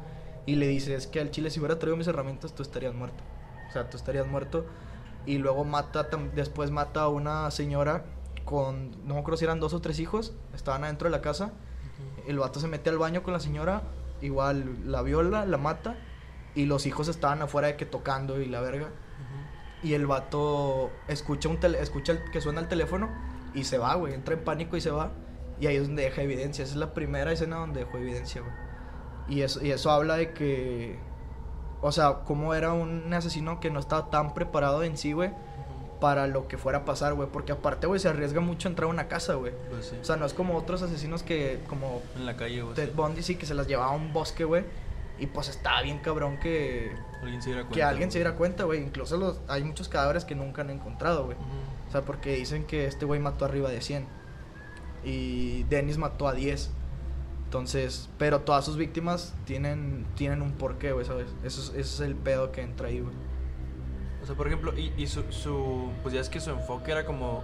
[0.46, 3.24] Y le dice, es que al chile si hubiera traído mis herramientas, tú estarías muerto.
[3.70, 4.66] O sea, tú estarías muerto.
[5.26, 8.04] Y luego mata, después mata a una señora
[8.44, 11.52] con, no me acuerdo si eran dos o tres hijos, estaban adentro de la casa.
[12.28, 13.84] El vato se mete al baño con la señora,
[14.22, 15.96] igual la viola, la mata.
[16.56, 18.90] Y los hijos estaban afuera de que tocando y la verga.
[19.82, 23.10] Y el vato escucha, un escucha el- que suena el teléfono
[23.54, 24.14] y se va, güey.
[24.14, 25.12] Entra en pánico y se va.
[25.60, 26.64] Y ahí es donde deja evidencia.
[26.64, 28.54] Esa es la primera escena donde dejó evidencia, güey.
[29.30, 31.00] Y eso, y eso habla de que.
[31.82, 35.32] O sea, cómo era un asesino que no estaba tan preparado en sí, güey,
[36.00, 37.28] para lo que fuera a pasar, güey.
[37.30, 39.54] Porque aparte, güey, se arriesga mucho a entrar a una casa, güey.
[39.70, 39.98] Pues sí.
[40.02, 42.74] O sea, no es como otros asesinos que, como en la calle, güey.
[42.74, 44.64] Ted Bundy, sí, que se las llevaba a un bosque, güey.
[45.20, 47.76] Y pues estaba bien cabrón que, Alguien se diera cuenta.
[47.76, 48.24] que alguien se güey.
[48.24, 48.82] diera cuenta, güey.
[48.82, 51.38] Incluso los, hay muchos cadáveres que nunca han encontrado, güey.
[51.38, 54.06] O sea, porque dicen que este güey mató arriba de 100.
[55.04, 56.72] Y Dennis mató a 10.
[57.46, 61.28] Entonces, pero todas sus víctimas tienen, tienen un porqué, güey, ¿sabes?
[61.44, 63.14] Eso es, ese es el pedo que entra ahí, güey.
[64.22, 65.92] O sea, por ejemplo, y, y su, su.
[66.02, 67.44] Pues ya es que su enfoque era como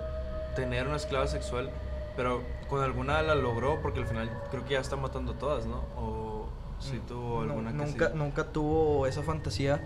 [0.55, 1.69] tener una esclava sexual,
[2.15, 5.65] pero con alguna la logró porque al final creo que ya está matando a todas,
[5.67, 5.83] ¿no?
[5.97, 6.47] O
[6.79, 8.13] si tuvo No- alguna que nunca, sí.
[8.15, 9.81] nunca tuvo esa fantasía.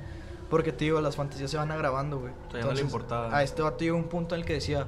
[0.54, 2.32] Porque te digo, las fantasías se van agravando, güey.
[2.48, 3.36] O sea, ya no le importaba.
[3.36, 4.86] A este vato llegó un punto en el que decía,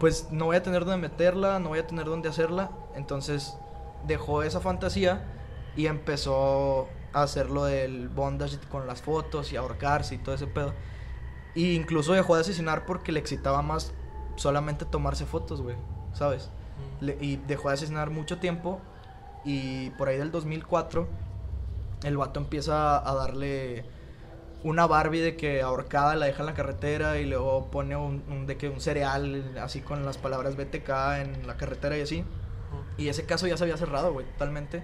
[0.00, 2.70] pues no voy a tener dónde meterla, no voy a tener dónde hacerla.
[2.96, 3.56] Entonces
[4.06, 5.22] dejó esa fantasía
[5.76, 10.48] y empezó a hacer lo del bondage con las fotos y ahorcarse y todo ese
[10.48, 10.72] pedo.
[11.54, 13.92] Y incluso dejó de asesinar porque le excitaba más
[14.34, 15.76] solamente tomarse fotos, güey,
[16.14, 16.50] ¿sabes?
[17.00, 18.80] Le- y dejó de asesinar mucho tiempo
[19.44, 21.06] y por ahí del 2004
[22.02, 23.84] el vato empieza a darle
[24.64, 28.46] una Barbie de que ahorcada la deja en la carretera y luego pone un, un-
[28.46, 30.88] de que un cereal así con las palabras BTK
[31.22, 32.24] en la carretera y así.
[32.96, 34.82] Y ese caso ya se había cerrado, güey, totalmente.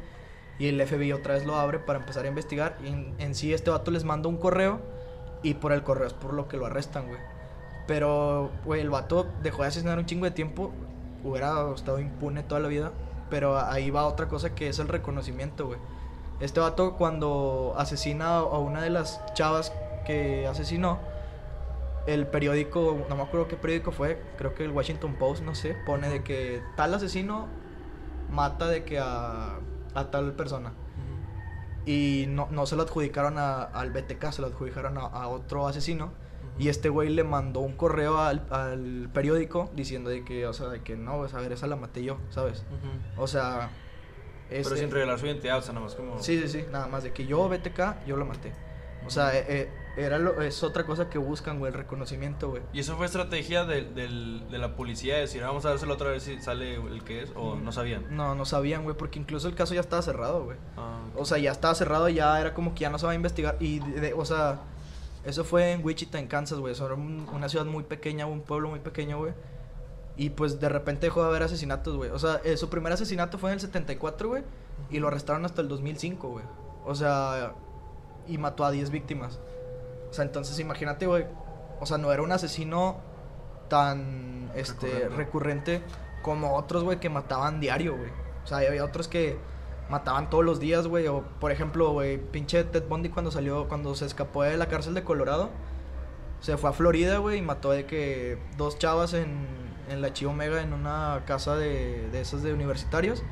[0.58, 2.76] Y el FBI otra vez lo abre para empezar a investigar.
[2.84, 4.80] Y en, en sí este vato les manda un correo
[5.42, 7.18] y por el correo es por lo que lo arrestan, güey.
[7.86, 10.72] Pero, güey, el vato dejó de asesinar un chingo de tiempo.
[11.24, 12.92] Hubiera estado impune toda la vida.
[13.30, 15.78] Pero ahí va otra cosa que es el reconocimiento, güey.
[16.44, 19.72] Este vato cuando asesina a una de las chavas
[20.06, 20.98] que asesinó,
[22.06, 25.74] el periódico, no me acuerdo qué periódico fue, creo que el Washington Post, no sé,
[25.86, 27.46] pone de que tal asesino
[28.30, 29.56] mata de que a,
[29.94, 30.72] a tal persona.
[31.86, 35.66] Y no, no se lo adjudicaron a- al BTK, se lo adjudicaron a, a otro
[35.66, 36.12] asesino.
[36.58, 40.68] Y este güey le mandó un correo al, al periódico diciendo de que, o sea,
[40.68, 42.64] de que no, pues, a ver, esa la maté yo, ¿sabes?
[43.16, 43.70] O sea...
[44.62, 46.22] Pero este- sin revelar su identidad, o sea, nada más como...
[46.22, 48.52] Sí, sí, sí, nada más de que yo, BTK, yo lo maté.
[49.06, 52.62] O sea, eh, eh, era lo- es otra cosa que buscan, güey, el reconocimiento, güey.
[52.72, 55.18] ¿Y eso fue estrategia de, del- de la policía?
[55.18, 58.06] Decir, "Ah, vamos a dárselo otra vez si sale el que es, o no sabían.
[58.16, 60.56] No, no sabían, güey, porque incluso el caso ya estaba cerrado, güey.
[60.78, 63.14] Ah, O sea, ya estaba cerrado, ya era como que ya no se va a
[63.14, 63.56] investigar.
[63.60, 64.60] Y, de- de- o sea,
[65.26, 66.72] eso fue en Wichita, en Kansas, güey.
[66.72, 69.34] Eso era un- una ciudad muy pequeña, un pueblo muy pequeño, güey.
[70.16, 72.10] Y pues de repente dejó de haber asesinatos, güey.
[72.10, 74.44] O sea, eh, su primer asesinato fue en el 74, güey.
[74.90, 76.44] Y lo arrestaron hasta el 2005, güey.
[76.84, 77.54] O sea,
[78.28, 79.40] y mató a 10 víctimas.
[80.10, 81.26] O sea, entonces imagínate, güey.
[81.80, 83.00] O sea, no era un asesino
[83.68, 85.16] tan este Recurrente.
[85.16, 85.82] recurrente,
[86.22, 88.10] como otros, güey, que mataban diario, güey.
[88.44, 89.36] O sea, había otros que
[89.88, 91.08] mataban todos los días, güey.
[91.08, 94.94] O, por ejemplo, güey, pinche Ted Bundy cuando salió, cuando se escapó de la cárcel
[94.94, 95.50] de Colorado.
[96.40, 100.24] Se fue a Florida, güey, y mató de que dos chavas en, en la Chi
[100.24, 103.22] Omega en una casa de, de esas de universitarios.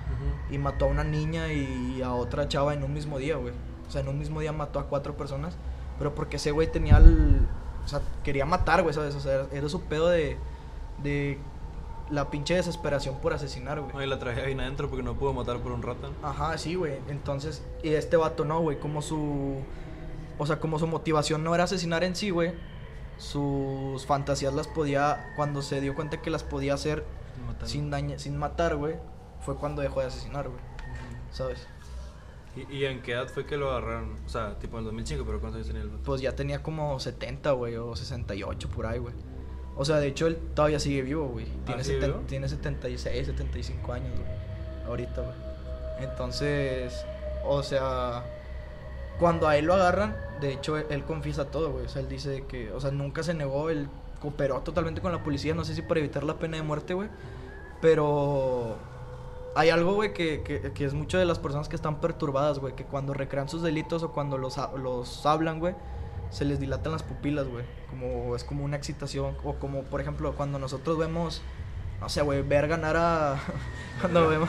[0.51, 3.55] Y mató a una niña y a otra chava en un mismo día, güey.
[3.89, 5.57] O sea, en un mismo día mató a cuatro personas.
[5.99, 7.47] Pero porque ese güey tenía el...
[7.85, 9.15] O sea, quería matar, güey, ¿sabes?
[9.15, 10.37] O sea, era su pedo de...
[11.03, 11.39] De
[12.11, 13.97] la pinche desesperación por asesinar, güey.
[13.97, 16.13] Oye, la traje ahí adentro porque no pudo matar por un rato.
[16.23, 16.99] Ajá, sí, güey.
[17.09, 18.79] Entonces, y este vato no, güey.
[18.79, 19.57] Como su.
[20.39, 22.53] O sea, como su motivación no era asesinar en sí, güey.
[23.23, 25.33] Sus fantasías las podía.
[25.37, 27.05] Cuando se dio cuenta que las podía hacer
[27.65, 28.97] sin, daña, sin matar, güey.
[29.41, 30.61] Fue cuando dejó de asesinar, güey.
[31.31, 31.67] ¿Sabes?
[32.57, 34.17] ¿Y, ¿Y en qué edad fue que lo agarraron?
[34.27, 36.03] O sea, tipo en el 2005, pero ¿cuántos años tenía el vato?
[36.05, 37.77] Pues ya tenía como 70, güey.
[37.77, 39.15] O 68 por ahí, güey.
[39.77, 41.47] O sea, de hecho, él todavía sigue vivo, güey.
[41.65, 42.23] Tiene, ¿Ah, sigue vivo?
[42.27, 44.29] tiene 76, 75 años, güey.
[44.87, 45.37] Ahorita, güey.
[46.01, 47.07] Entonces,
[47.45, 48.25] o sea,
[49.23, 51.87] cuando a él lo agarran, de hecho, él, él confiesa todo, güey.
[51.87, 53.89] O sea, él dice que, o sea, nunca se negó, él
[54.21, 55.55] cooperó totalmente con la policía.
[55.55, 57.09] No sé si para evitar la pena de muerte, güey.
[57.81, 58.79] Pero
[59.55, 62.75] hay algo, güey, que, que, que es mucho de las personas que están perturbadas, güey.
[62.75, 65.77] Que cuando recrean sus delitos o cuando los, los hablan, güey,
[66.31, 67.65] se les dilatan las pupilas, güey.
[67.91, 69.37] Como es como una excitación.
[69.45, 71.43] O como, por ejemplo, cuando nosotros vemos,
[72.03, 73.41] no sé, güey, ver ganar a.
[74.01, 74.49] cuando, vemos,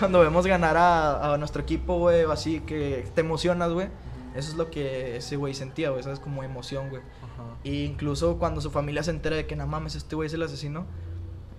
[0.00, 3.86] cuando vemos ganar a, a nuestro equipo, güey, o así, que te emocionas, güey.
[4.34, 6.02] Eso es lo que ese güey sentía, güey.
[6.02, 6.18] ¿Sabes?
[6.18, 7.02] Como emoción, güey.
[7.62, 10.42] Y incluso cuando su familia se entera de que, no mames, este güey es el
[10.42, 10.84] asesino,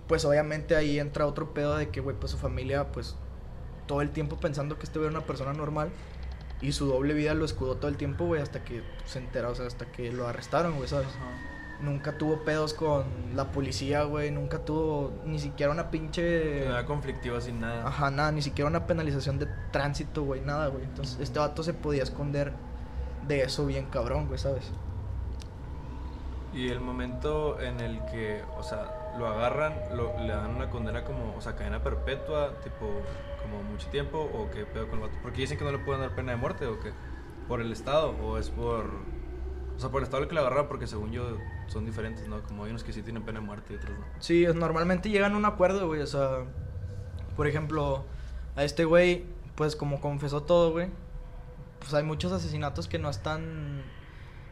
[0.06, 3.16] pues obviamente ahí entra otro pedo de que, güey, pues su familia, pues
[3.86, 5.90] todo el tiempo pensando que este güey era una persona normal
[6.60, 9.54] y su doble vida lo escudó todo el tiempo, güey, hasta que se entera, o
[9.54, 11.08] sea, hasta que lo arrestaron, güey, ¿sabes?
[11.08, 11.61] Ajá.
[11.82, 16.64] Nunca tuvo pedos con la policía, güey, nunca tuvo ni siquiera una pinche...
[16.66, 17.86] Nada conflictiva sin nada.
[17.88, 20.84] Ajá, nada, ni siquiera una penalización de tránsito, güey, nada, güey.
[20.84, 22.52] Entonces, este vato se podía esconder
[23.26, 24.70] de eso bien cabrón, güey, ¿sabes?
[26.54, 31.02] Y el momento en el que, o sea, lo agarran, lo, le dan una condena
[31.02, 32.90] como, o sea, cadena perpetua, tipo,
[33.42, 35.18] como mucho tiempo, o qué pedo con el vato.
[35.22, 36.92] Porque dicen que no le pueden dar pena de muerte, o qué.
[37.48, 38.14] ¿Por el Estado?
[38.22, 38.84] ¿O es por.?
[39.76, 41.38] O sea, por el Estado el que le agarraron, porque según yo
[41.72, 42.42] son diferentes, ¿no?
[42.42, 44.04] Como hay unos que sí tienen pena de muerte y otros no.
[44.20, 46.00] Sí, normalmente llegan a un acuerdo, güey.
[46.02, 46.44] O sea,
[47.36, 48.04] por ejemplo,
[48.56, 49.24] a este güey,
[49.56, 50.88] pues como confesó todo, güey.
[51.80, 53.82] Pues hay muchos asesinatos que no están.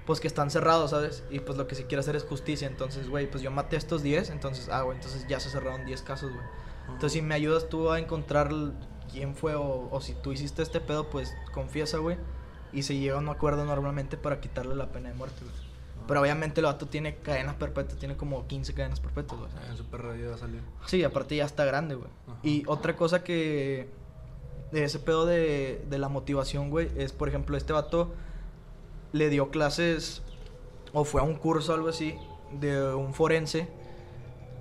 [0.06, 1.22] Pues que están cerrados, ¿sabes?
[1.30, 2.66] Y pues lo que se quiere hacer es justicia.
[2.66, 4.30] Entonces, güey, pues yo maté a estos 10.
[4.30, 6.44] Entonces, ah, güey, entonces ya se cerraron 10 casos, güey.
[6.86, 8.50] Entonces, si me ayudas tú a encontrar
[9.12, 12.16] quién fue o, o si tú hiciste este pedo, pues confiesa, güey.
[12.72, 15.69] Y se llega a un acuerdo normalmente para quitarle la pena de muerte, güey.
[16.10, 19.52] Pero obviamente el vato tiene cadenas perpetuas, tiene como 15 cadenas perpetuas, güey.
[19.70, 20.60] En su perra vida va a salir.
[20.86, 22.10] Sí, aparte ya está grande, güey.
[22.42, 23.88] Y otra cosa que.
[24.72, 28.12] De ese pedo de, de la motivación, güey, es por ejemplo, este vato
[29.12, 30.22] le dio clases
[30.92, 32.14] o fue a un curso algo así
[32.52, 33.66] de un forense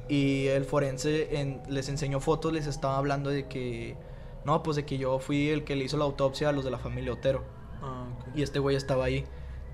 [0.08, 3.96] y el forense en- les enseñó fotos, les estaba hablando de que
[4.46, 6.72] no, pues de que yo fui el que le hizo la autopsia a los de
[6.72, 7.44] la familia Otero
[7.82, 8.36] Ah, ok.
[8.36, 9.26] y este güey estaba ahí.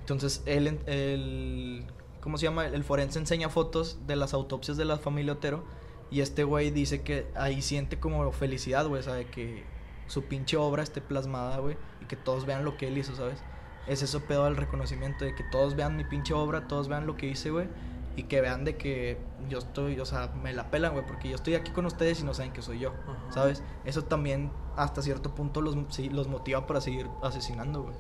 [0.05, 1.83] Entonces él, el,
[2.21, 2.67] ¿cómo se llama?
[2.67, 5.63] El forense enseña fotos de las autopsias de la familia Otero
[6.11, 9.63] y este güey dice que ahí siente como felicidad, güey, o sea, de que
[10.05, 13.39] su pinche obra esté plasmada, güey, y que todos vean lo que él hizo, ¿sabes?
[13.87, 17.17] Es eso pedo del reconocimiento, de que todos vean mi pinche obra, todos vean lo
[17.17, 17.67] que hice, güey,
[18.15, 19.17] y que vean de que
[19.49, 22.23] yo estoy, o sea, me la pelan, güey, porque yo estoy aquí con ustedes y
[22.23, 23.31] no saben que soy yo, Ajá.
[23.31, 23.63] ¿sabes?
[23.85, 27.95] Eso también hasta cierto punto los, sí, los motiva para seguir asesinando, güey.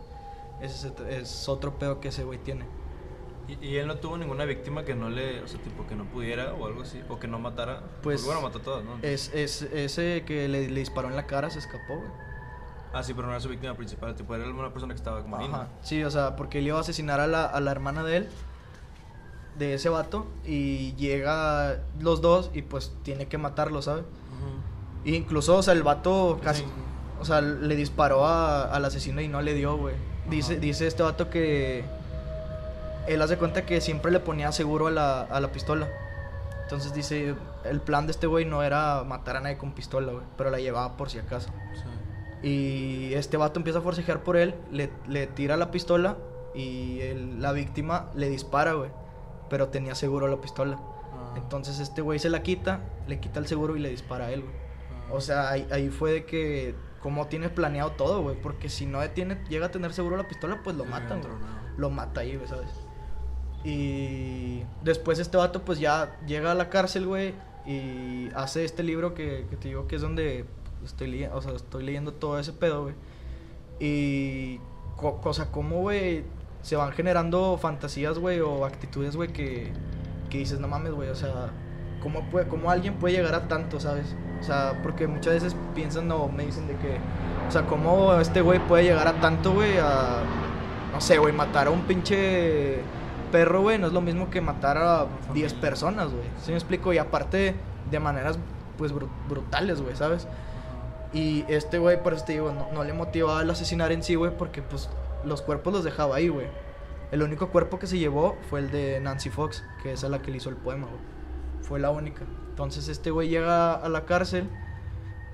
[0.61, 2.65] Ese es, es otro pedo que ese güey tiene.
[3.47, 6.05] ¿Y, y él no tuvo ninguna víctima que no le, o sea, tipo que no
[6.05, 7.81] pudiera o algo así, o que no matara?
[8.01, 8.97] Pues, Porque, bueno, mató a todas, ¿no?
[9.03, 12.09] Es, es, ese que le, le disparó en la cara se escapó, güey.
[12.93, 15.35] Ah, sí, pero no era su víctima principal, tipo, era una persona que estaba como.
[15.37, 15.67] Ajá.
[15.81, 18.29] Sí, o sea, porque él iba a asesinar a la, a la hermana de él,
[19.59, 24.03] de ese vato, y llega los dos y pues tiene que matarlo, ¿sabes?
[24.05, 25.09] Ujú.
[25.09, 26.67] E incluso, o sea, el vato casi, Sí.
[27.19, 29.95] o sea, le disparó a- al asesino y no le dio, güey.
[30.29, 31.83] Dice, dice este vato que
[33.07, 35.87] él hace cuenta que siempre le ponía seguro a la, a la pistola.
[36.63, 40.23] Entonces dice, el plan de este güey no era matar a nadie con pistola, güey,
[40.37, 41.49] pero la llevaba por si acaso.
[42.41, 42.47] Sí.
[42.47, 46.17] Y este vato empieza a forcejear por él, le, le tira la pistola
[46.55, 48.89] y el- la víctima le dispara, güey.
[49.49, 50.79] Pero tenía seguro la pistola.
[50.79, 54.31] Ah, Entonces este güey se la quita, le quita el seguro y le dispara a
[54.31, 54.53] él, güey.
[54.55, 55.13] ah.
[55.13, 56.73] O sea, ahí, ahí fue de que,
[57.05, 58.35] como tiene planeado todo, güey.
[58.41, 61.33] Porque si no tiene, llega a tener seguro la pistola, pues lo matan, güey.
[61.77, 62.71] Lo mata ahí, güey, ¿sabes?
[63.63, 67.35] Y después este vato, pues ya llega a la cárcel, güey.
[67.67, 70.45] Y hace este libro que, que te digo que es donde
[70.83, 72.95] estoy, leyendo, o sea, estoy leyendo todo ese pedo, güey.
[73.79, 74.59] Y,
[74.95, 76.23] co- cosa como, güey,
[76.63, 79.71] se van generando fantasías, güey, o actitudes, güey, que,
[80.31, 81.51] que dices, no mames, güey, o sea,
[82.05, 84.15] ¿cómo, puede, ¿cómo alguien puede llegar a tanto, sabes?
[84.39, 86.97] O sea, porque muchas veces piensan, no, me dicen de que,
[87.47, 90.19] o sea, ¿cómo este güey puede llegar a tanto, güey, a,
[90.93, 92.77] no sé, güey, matar a un pinche
[93.31, 95.61] perro, güey, no es lo mismo que matar a 10 familia.
[95.61, 96.25] personas, güey.
[96.43, 96.93] ¿Sí me explico?
[96.93, 97.55] Y aparte,
[97.89, 98.37] de maneras,
[98.77, 100.27] pues, bru- brutales, güey, ¿sabes?
[101.11, 104.13] Y este güey, por eso te digo, no, no le motivaba el asesinar en sí,
[104.15, 104.89] güey, porque pues
[105.23, 106.47] los cuerpos los dejaba ahí, güey.
[107.11, 110.21] El único cuerpo que se llevó fue el de Nancy Fox, que es a la
[110.21, 111.14] que le hizo el poema, güey.
[111.67, 112.23] Fue la única.
[112.49, 114.49] Entonces este güey llega a la cárcel,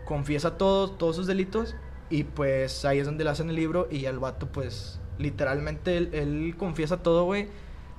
[0.06, 1.76] confiesa todos, todos sus delitos,
[2.10, 6.56] y pues ahí es donde le hacen el libro, y al vato, pues, literalmente él,
[6.58, 7.48] confiesa todo, güey,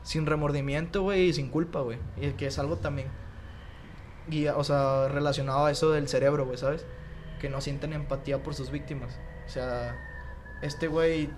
[0.02, 1.98] sin remordimiento, güey, y sin culpa, güey.
[2.20, 3.08] Y que es algo también,
[4.28, 6.84] y, o sea, relacionado a eso del cerebro, güey, ¿sabes?
[7.42, 9.18] que no sienten empatía por sus víctimas.
[9.46, 9.96] O sea,
[10.62, 11.28] este güey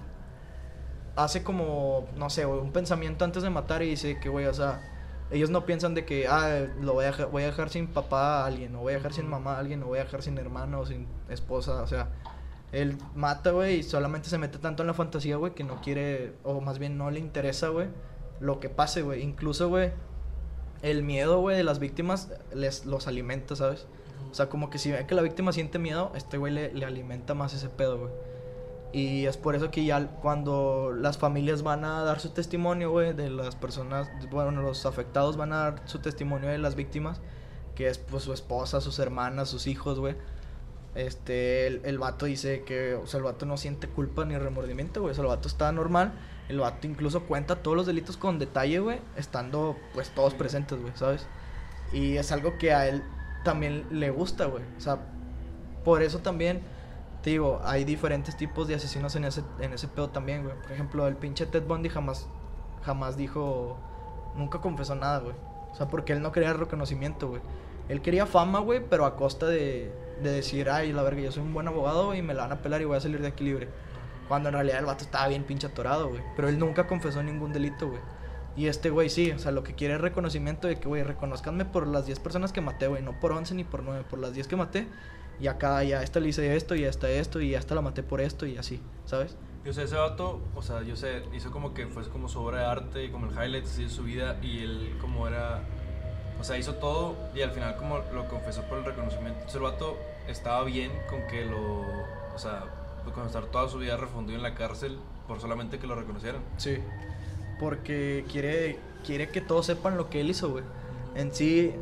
[1.16, 4.52] hace como, no sé, güey, un pensamiento antes de matar y dice que, güey, o
[4.52, 4.82] sea,
[5.30, 8.42] ellos no piensan de que, ah, lo voy a, dejar, voy a dejar sin papá
[8.42, 10.38] a alguien, o voy a dejar sin mamá a alguien, o voy a dejar sin
[10.38, 12.10] hermano o sin esposa, o sea,
[12.72, 16.34] él mata, güey, y solamente se mete tanto en la fantasía, güey, que no quiere,
[16.42, 17.88] o más bien no le interesa, güey,
[18.40, 19.22] lo que pase, güey.
[19.22, 19.92] Incluso, güey,
[20.82, 23.86] el miedo, güey, de las víctimas les los alimenta, ¿sabes?
[24.30, 26.84] O sea, como que si ve que la víctima siente miedo, este güey le, le
[26.84, 28.12] alimenta más ese pedo, güey.
[28.94, 33.12] Y es por eso que ya cuando las familias van a dar su testimonio, güey,
[33.12, 37.20] de las personas, bueno, los afectados van a dar su testimonio de las víctimas,
[37.74, 40.14] que es pues su esposa, sus hermanas, sus hijos, güey.
[40.94, 45.00] Este, el, el vato dice que, o sea, el vato no siente culpa ni remordimiento,
[45.00, 45.10] güey.
[45.10, 46.12] O sea, el vato está normal.
[46.48, 50.92] El vato incluso cuenta todos los delitos con detalle, güey, estando pues todos presentes, güey,
[50.94, 51.26] ¿sabes?
[51.92, 53.02] Y es algo que a él
[53.44, 54.62] también le gusta, güey.
[54.76, 54.98] O sea,
[55.84, 56.62] por eso también,
[57.24, 60.54] te digo, hay diferentes tipos de asesinos en ese, en ese pedo también, güey.
[60.60, 62.28] Por ejemplo, el pinche Ted Bundy jamás,
[62.82, 63.78] jamás dijo,
[64.36, 65.34] nunca confesó nada, güey.
[65.72, 67.40] O sea, porque él no quería reconocimiento, güey.
[67.88, 69.90] Él quería fama, güey, pero a costa de,
[70.22, 72.60] de decir, ay, la verga, yo soy un buen abogado y me la van a
[72.60, 73.70] pelar y voy a salir de aquí libre.
[74.28, 76.20] Cuando en realidad el vato estaba bien pinche atorado, güey.
[76.36, 78.02] Pero él nunca confesó ningún delito, güey.
[78.54, 81.64] Y este güey sí, o sea, lo que quiere es reconocimiento de que, güey, reconozcanme
[81.64, 84.34] por las 10 personas que maté, güey, no por 11 ni por 9, por las
[84.34, 84.86] 10 que maté.
[85.40, 87.74] Y acá ya a esta le hice esto y a esta esto y a esta
[87.74, 89.36] la maté por esto y así, ¿sabes?
[89.64, 92.58] Yo sé, ese vato, o sea, yo sé, hizo como que fue como su obra
[92.58, 95.62] de arte y como el highlight así de su vida y él como era,
[96.38, 99.38] o sea, hizo todo y al final como lo confesó por el reconocimiento.
[99.40, 99.96] Entonces el vato
[100.28, 101.80] estaba bien con que lo,
[102.34, 102.64] o sea,
[103.14, 106.42] con estar toda su vida refundido en la cárcel por solamente que lo reconocieran.
[106.58, 106.78] Sí.
[107.58, 110.64] Porque quiere, quiere que todos sepan lo que él hizo, güey.
[111.14, 111.72] En sí,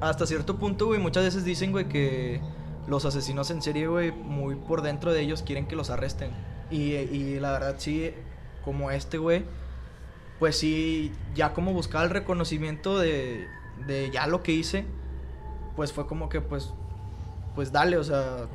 [0.00, 2.42] hasta cierto punto, güey, muchas veces dicen, güey, que
[2.86, 6.30] los asesinos en serie, güey, muy por dentro de ellos quieren que los arresten.
[6.70, 8.12] Y, y la verdad, sí,
[8.64, 9.44] como este, güey,
[10.38, 13.46] pues sí, ya como buscaba el reconocimiento de,
[13.86, 14.86] de ya lo que hice,
[15.76, 16.72] pues fue como que pues,
[17.54, 18.48] pues dale, o sea,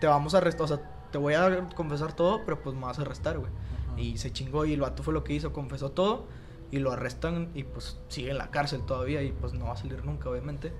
[0.00, 2.98] te vamos a arrestar, o sea, te voy a confesar todo, pero pues me vas
[2.98, 3.50] a arrestar, güey.
[3.96, 6.26] Y se chingó y el vato fue lo que hizo, confesó todo
[6.70, 9.76] y lo arrestan y pues sigue en la cárcel todavía y pues no va a
[9.76, 10.72] salir nunca, obviamente.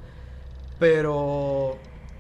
[0.79, 1.79] Pero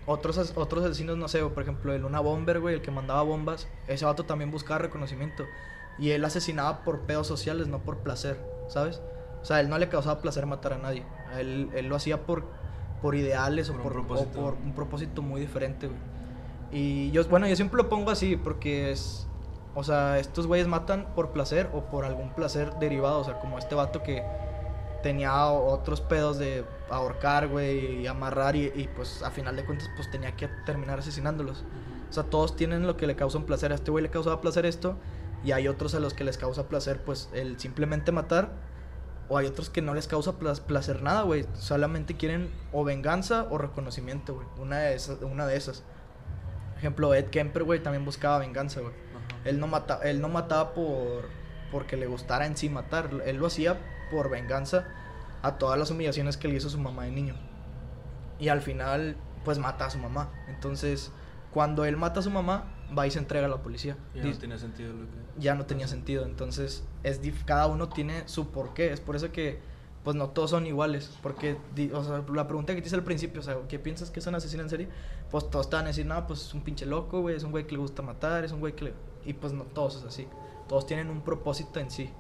[0.09, 3.69] otros, otros asesinos, no sé, por ejemplo, el Luna Bomber, güey, el que mandaba bombas,
[3.87, 5.45] ese vato también buscaba reconocimiento.
[5.99, 9.03] Y él asesinaba por pedos sociales, no por placer, ¿sabes?
[9.43, 11.05] O sea, él no le causaba placer matar a nadie.
[11.39, 12.45] él, él lo hacía por,
[13.03, 15.99] por ideales o, por, o por un propósito muy diferente, güey.
[16.71, 19.27] Y yo, bueno, yo siempre lo pongo así porque es,
[19.75, 23.21] o sea, estos güeyes matan por placer o por algún placer derivado.
[23.21, 24.23] O sea, como este vato que
[25.03, 30.11] tenía otros pedos de ahorcar, güey, y amarrar y, pues a final de cuentas pues
[30.11, 31.65] tenía que terminar asesinándolos.
[32.09, 33.73] O sea, todos tienen lo que le causa un placer.
[33.73, 34.97] A este güey le causaba placer esto
[35.45, 38.51] y hay otros a los que les causa placer pues el simplemente matar
[39.29, 41.47] o hay otros que no les causa placer nada, güey.
[41.55, 44.47] Solamente quieren o venganza o reconocimiento, güey.
[44.59, 45.21] Una de esas.
[45.23, 45.85] Una de esas.
[46.79, 48.95] Ejemplo, Ed Kemper, güey, también buscaba venganza, güey.
[49.45, 51.29] Él no, mata, él no mataba por
[51.71, 53.11] porque le gustara en sí matar.
[53.27, 53.79] Él lo hacía
[54.11, 54.87] por venganza
[55.43, 57.35] a todas las humillaciones que le hizo su mamá de niño.
[58.39, 60.31] Y al final, pues mata a su mamá.
[60.49, 61.13] Entonces,
[61.53, 63.97] cuando él mata a su mamá, va y se entrega a la policía.
[64.15, 65.41] Ya no tenía sentido lo que...
[65.41, 66.25] Ya no tenía sentido.
[66.25, 68.93] Entonces, es cada uno tiene su porqué.
[68.93, 69.61] Es por eso que,
[70.05, 71.11] pues no todos son iguales.
[71.23, 71.57] Porque,
[71.93, 74.27] o sea, la pregunta que te hice al principio, o sea, ¿qué piensas que es
[74.27, 74.89] un asesino en serie?
[75.31, 77.51] Pues todos te van a decir, no, pues es un pinche loco, güey, es un
[77.51, 78.95] güey que le gusta matar, es un güey que le
[79.29, 80.27] y pues no todos es así.
[80.69, 82.11] Todos tienen un propósito en sí.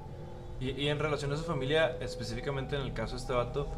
[0.60, 3.68] Y, y, en relación a su familia, específicamente en el caso de este vato,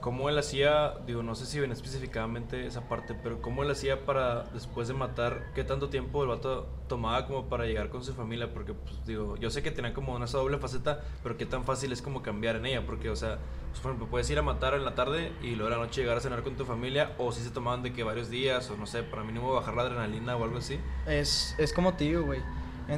[0.00, 4.06] ¿cómo él hacía, digo, no sé si ven específicamente esa parte, pero cómo él hacía
[4.06, 8.14] para, después de matar, qué tanto tiempo el vato tomaba como para llegar con su
[8.14, 8.52] familia?
[8.52, 11.92] Porque, pues, digo, yo sé que tenía como una doble faceta, pero qué tan fácil
[11.92, 13.38] es como cambiar en ella, porque, o sea,
[13.70, 16.00] pues, por ejemplo, puedes ir a matar en la tarde y luego en la noche
[16.00, 18.76] llegar a cenar con tu familia, o si se tomaban de que varios días, o
[18.76, 20.78] no sé, para mínimo bajar la adrenalina o algo así.
[21.06, 22.40] Es, es como digo, güey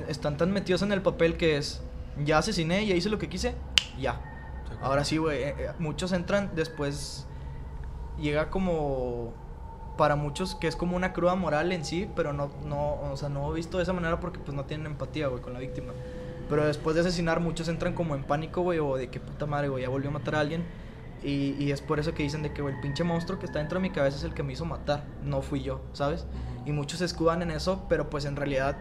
[0.08, 1.82] están tan metidos en el papel que es,
[2.24, 3.54] ya asesiné, ya hice lo que quise,
[3.98, 4.20] ya.
[4.80, 7.26] Ahora sí, güey, eh, eh, muchos entran después,
[8.18, 9.34] llega como,
[9.96, 13.28] para muchos, que es como una cruda moral en sí, pero no, no, o sea,
[13.28, 15.92] no visto de esa manera porque pues no tienen empatía, güey, con la víctima.
[16.48, 19.68] Pero después de asesinar, muchos entran como en pánico, güey, o de que puta madre,
[19.68, 20.64] güey, ya volvió a matar a alguien.
[21.22, 23.58] Y, y, es por eso que dicen de que, güey, el pinche monstruo que está
[23.58, 26.24] dentro de mi cabeza es el que me hizo matar, no fui yo, ¿sabes?
[26.64, 28.78] Y muchos se escudan en eso, pero pues en realidad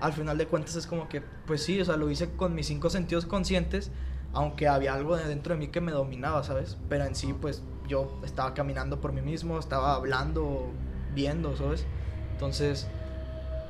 [0.00, 2.66] al final de cuentas es como que, pues sí, o sea, lo hice con mis
[2.66, 3.90] cinco sentidos conscientes,
[4.32, 6.78] aunque había algo dentro de mí que me dominaba, ¿sabes?
[6.88, 10.70] Pero en sí, pues yo estaba caminando por mí mismo, estaba hablando,
[11.14, 11.84] viendo, ¿sabes?
[12.32, 12.86] Entonces,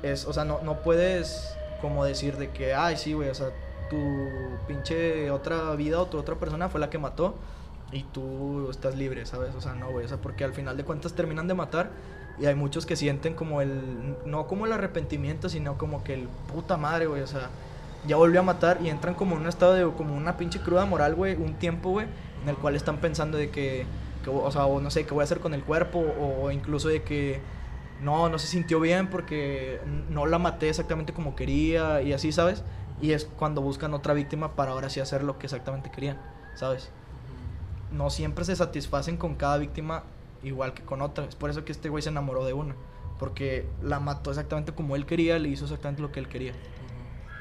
[0.03, 3.49] es, o sea, no, no puedes como decir de que, ay, sí, güey, o sea,
[3.89, 3.99] tu
[4.69, 7.35] pinche otra vida o tu otra persona fue la que mató
[7.93, 9.55] y tú estás libre, ¿sabes?
[9.55, 11.91] O sea, no, güey, o sea, porque al final de cuentas terminan de matar
[12.41, 16.29] y hay muchos que sienten como el, no como el arrepentimiento, sino como que el
[16.53, 17.51] puta madre, güey, o sea,
[18.07, 20.87] ya volvió a matar y entran como en un estado de, como una pinche cruda
[20.87, 22.07] moral, güey, un tiempo, güey,
[22.43, 23.85] en el cual están pensando de que,
[24.27, 27.03] o sea, o no sé, qué voy a hacer con el cuerpo, o incluso de
[27.03, 27.41] que,
[28.03, 32.63] no, no se sintió bien porque no la maté exactamente como quería y así, ¿sabes?
[33.01, 36.19] Y es cuando buscan otra víctima para ahora sí hacer lo que exactamente querían,
[36.55, 36.91] ¿sabes?
[37.93, 40.05] No siempre se satisfacen con cada víctima
[40.43, 41.25] igual que con otra.
[41.25, 42.75] Es por eso que este güey se enamoró de una.
[43.19, 46.55] Porque la mató exactamente como él quería, le hizo exactamente lo que él quería.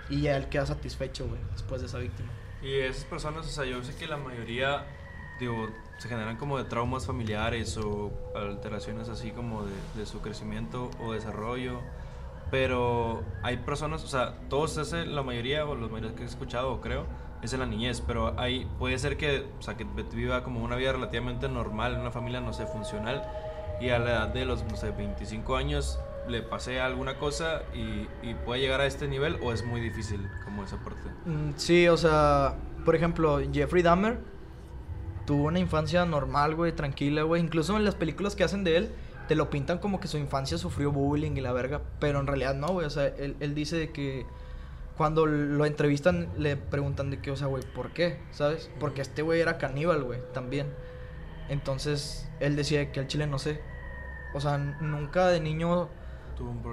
[0.10, 2.30] Y ya él queda satisfecho, güey, después de esa víctima.
[2.62, 4.86] Y esas personas, o sea, yo sé que la mayoría,
[5.40, 5.70] digo,
[6.00, 11.14] se generan como de traumas familiares o alteraciones así como de, de su crecimiento o
[11.14, 11.80] desarrollo.
[12.52, 16.82] Pero hay personas, o sea, todos ese, la mayoría, o los mayores que he escuchado,
[16.82, 17.06] creo,
[17.42, 20.76] es en la niñez, pero hay, puede ser que, o sea, que viva como una
[20.76, 23.24] vida relativamente normal, en una familia, no sé, funcional,
[23.80, 28.08] y a la edad de los, no sé, 25 años le pase alguna cosa y,
[28.22, 31.10] y puede llegar a este nivel, o es muy difícil como esa parte.
[31.26, 34.20] Mm, sí, o sea, por ejemplo, Jeffrey Dahmer
[35.26, 38.92] tuvo una infancia normal, güey, tranquila, güey, incluso en las películas que hacen de él,
[39.28, 42.56] te lo pintan como que su infancia sufrió bullying y la verga, pero en realidad
[42.56, 44.26] no, güey, o sea, él, él dice que
[45.00, 48.20] cuando lo entrevistan le preguntan de qué, o sea, güey, ¿por qué?
[48.32, 48.70] ¿Sabes?
[48.82, 50.68] Porque este güey era caníbal, güey, también.
[51.48, 53.62] Entonces, él decía que al chile no sé.
[54.34, 55.88] O sea, nunca de niño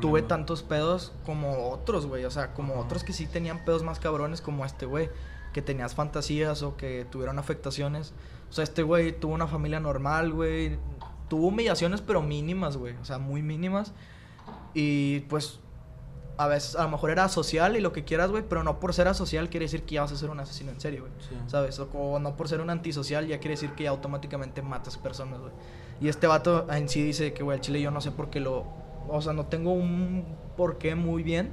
[0.01, 2.25] tuve tantos pedos como otros, güey.
[2.25, 5.09] O sea, como otros que sí tenían pedos más cabrones como este güey.
[5.53, 8.13] Que tenías fantasías o que tuvieron afectaciones.
[8.51, 10.81] O sea, este güey tuvo una familia normal, güey.
[11.29, 12.97] Tuvo humillaciones, pero mínimas, güey.
[12.97, 13.93] O sea, muy mínimas.
[14.75, 15.61] Y pues
[16.39, 18.93] a veces, a lo mejor era social y lo que quieras, güey, pero no por
[18.93, 21.13] ser asocial quiere decir que ya vas a ser un asesino en serio, güey.
[21.47, 21.79] ¿Sabes?
[21.79, 25.53] O, no por ser un antisocial ya quiere decir que ya automáticamente matas personas, güey.
[26.01, 28.41] Y este vato en sí dice que, güey, el chile yo no sé por qué
[28.41, 28.65] lo...
[29.09, 30.25] O sea, no tengo un
[30.57, 31.53] porqué muy bien,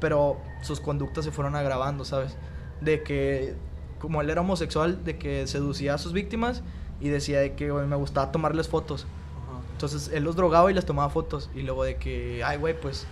[0.00, 2.36] pero sus conductas se fueron agravando, ¿sabes?
[2.80, 3.54] De que,
[3.98, 6.62] como él era homosexual, de que seducía a sus víctimas
[7.00, 9.06] y decía de que, güey, me gustaba tomarles fotos.
[9.72, 11.50] Entonces él los drogaba y les tomaba fotos.
[11.54, 13.08] Y luego de que, ay, güey, pues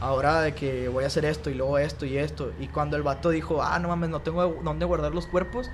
[0.00, 2.52] ahora de que voy a hacer esto y luego esto y esto.
[2.60, 5.70] Y cuando el vato dijo, ah, no mames, no tengo dónde guardar los cuerpos,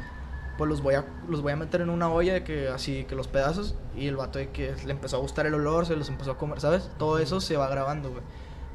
[0.57, 3.15] pues los voy a, los voy a meter en una olla de que así, que
[3.15, 3.75] los pedazos.
[3.97, 6.39] Y el vato de que le empezó a gustar el olor, se los empezó a
[6.39, 6.91] comer, ¿sabes?
[6.99, 8.23] Todo eso se va grabando, güey.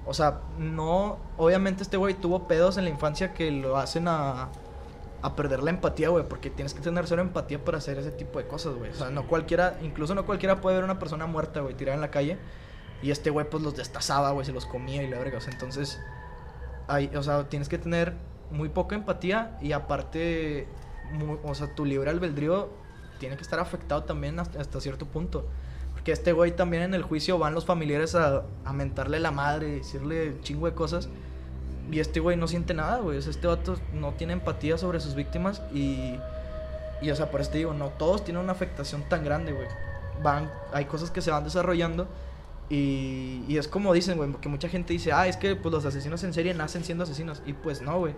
[0.05, 4.49] O sea, no, obviamente este güey tuvo pedos en la infancia que lo hacen a,
[5.21, 8.39] a perder la empatía, güey, porque tienes que tener cero empatía para hacer ese tipo
[8.39, 8.91] de cosas, güey.
[8.91, 12.01] O sea, no cualquiera, incluso no cualquiera puede ver una persona muerta, güey, tirada en
[12.01, 12.37] la calle
[13.01, 15.37] y este güey pues los destazaba, güey, se los comía y la verga.
[15.37, 15.99] O sea, entonces,
[16.87, 18.13] hay, o sea, tienes que tener
[18.51, 20.67] muy poca empatía y aparte,
[21.43, 22.69] o sea, tu libre albedrío
[23.19, 25.45] tiene que estar afectado también hasta, cierto punto.
[25.93, 29.67] Porque este güey también en el juicio van los familiares a, a mentarle la madre,
[29.77, 31.09] decirle chingo de cosas.
[31.91, 33.17] Y este güey no siente nada, güey.
[33.17, 36.19] O sea, este vato no tiene empatía sobre sus víctimas y...
[37.01, 39.67] Y, o sea, por eso te digo, no todos tienen una afectación tan grande, güey.
[40.21, 42.09] Van, hay cosas que se van desarrollando
[42.69, 45.85] y, y es como dicen, güey, que mucha gente dice, ah, es que pues los
[45.85, 47.41] asesinos en serie nacen siendo asesinos.
[47.45, 48.15] Y pues no, güey.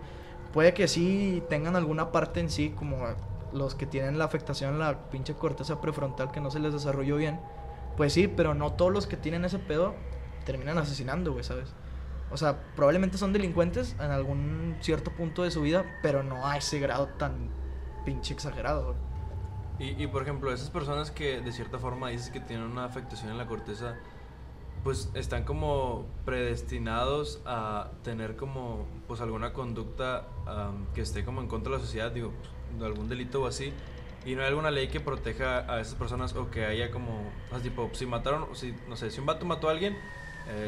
[0.52, 2.98] Puede que sí tengan alguna parte en sí, como
[3.54, 7.40] los que tienen la afectación la pinche corteza prefrontal que no se les desarrolló bien.
[7.96, 9.96] Pues sí, pero no todos los que tienen ese pedo
[10.46, 11.74] terminan asesinando, güey, ¿sabes?
[12.30, 16.58] O sea, probablemente son delincuentes en algún cierto punto de su vida, pero no a
[16.58, 17.50] ese grado tan
[18.06, 18.96] pinche exagerado.
[19.80, 23.32] Y, y por ejemplo, esas personas que de cierta forma dices que tienen una afectación
[23.32, 23.96] en la corteza,
[24.84, 30.28] pues están como predestinados a tener como pues alguna conducta
[30.94, 32.32] que esté como en contra de la sociedad, digo,
[32.80, 33.74] de algún delito o así.
[34.26, 37.60] Y no hay alguna ley que proteja a esas personas o que haya como, o
[37.60, 39.98] tipo, si mataron, o si, no sé, si un vato mató a alguien,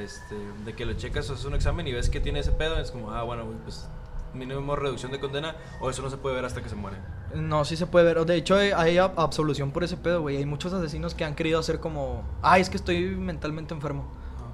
[0.04, 0.36] este,
[0.66, 3.12] de que lo checas haces un examen y ves que tiene ese pedo, es como,
[3.12, 3.88] ah, bueno, pues
[4.34, 6.98] mínimo reducción de condena o eso no se puede ver hasta que se muere.
[7.36, 8.26] No, sí se puede ver.
[8.26, 10.38] De hecho, hay, absolución por ese pedo, güey.
[10.38, 14.06] Hay muchos asesinos que han querido hacer como, ay, es que estoy mentalmente enfermo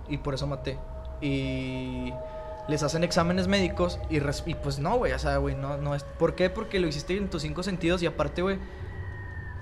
[0.08, 0.78] y por eso maté.
[1.22, 2.14] Y
[2.68, 6.04] les hacen exámenes médicos y, y pues no, güey, o sea, güey, no, no es...
[6.04, 6.50] ¿Por qué?
[6.50, 8.60] Porque lo hiciste en tus cinco sentidos y aparte, güey,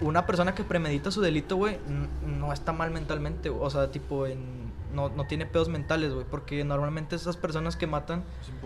[0.01, 1.79] una persona que premedita su delito, güey,
[2.25, 6.25] no está mal mentalmente, o sea, tipo en no, no tiene pedos mentales, güey.
[6.29, 8.23] Porque normalmente esas personas que matan,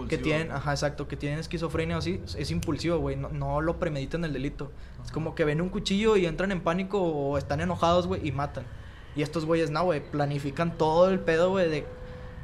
[0.09, 3.15] que tienen, ajá, exacto, que tienen esquizofrenia o así, es impulsivo, güey.
[3.15, 4.71] No, no, lo premeditan el delito.
[5.03, 8.31] Es como que ven un cuchillo y entran en pánico o están enojados, güey, y
[8.31, 8.65] matan.
[9.15, 11.85] Y estos güeyes, no, güey, planifican todo el pedo, güey, de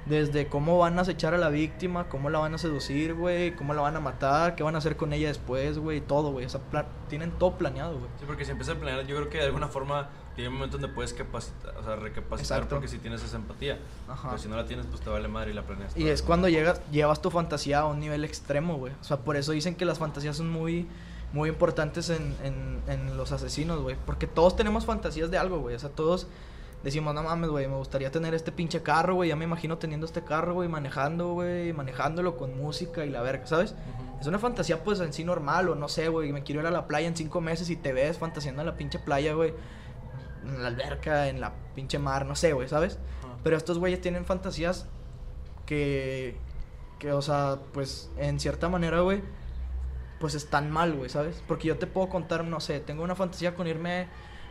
[0.09, 3.73] desde cómo van a acechar a la víctima, cómo la van a seducir, güey, cómo
[3.73, 6.45] la van a matar, qué van a hacer con ella después, güey, todo, güey.
[6.45, 6.61] O sea,
[7.09, 8.09] tienen todo planeado, güey.
[8.19, 10.77] Sí, porque si empieza a planear, yo creo que de alguna forma tiene un momento
[10.77, 13.79] donde puedes capacitar, o sea, recapacitar porque si tienes esa empatía.
[14.07, 14.29] Ajá.
[14.29, 15.97] Pero si no la tienes, pues te vale madre y la planeas.
[15.97, 18.93] Y es cuando llegas, llevas tu fantasía a un nivel extremo, güey.
[19.01, 20.87] O sea, por eso dicen que las fantasías son muy,
[21.33, 23.97] muy importantes en, en, en los asesinos, güey.
[24.05, 25.75] Porque todos tenemos fantasías de algo, güey.
[25.75, 26.27] O sea, todos
[26.83, 29.29] decimos, no mames, güey, me gustaría tener este pinche carro, güey.
[29.29, 33.47] Ya me imagino teniendo este carro, güey, manejando, güey, manejándolo con música y la verga,
[33.47, 33.73] ¿sabes?
[34.21, 36.31] Es una fantasía, pues, en sí normal, o no sé, güey.
[36.31, 38.75] Me quiero ir a la playa en cinco meses y te ves fantaseando en la
[38.75, 39.55] pinche playa, güey
[40.47, 42.99] en la alberca, en la pinche mar, no sé, güey, ¿sabes?
[43.43, 44.87] Pero estos güeyes tienen fantasías
[45.65, 46.35] que,
[46.99, 49.21] que, o sea, pues en cierta manera, güey,
[50.19, 51.43] pues están mal, güey, ¿sabes?
[51.47, 54.07] Porque yo te puedo contar, no sé, tengo una fantasía con irme...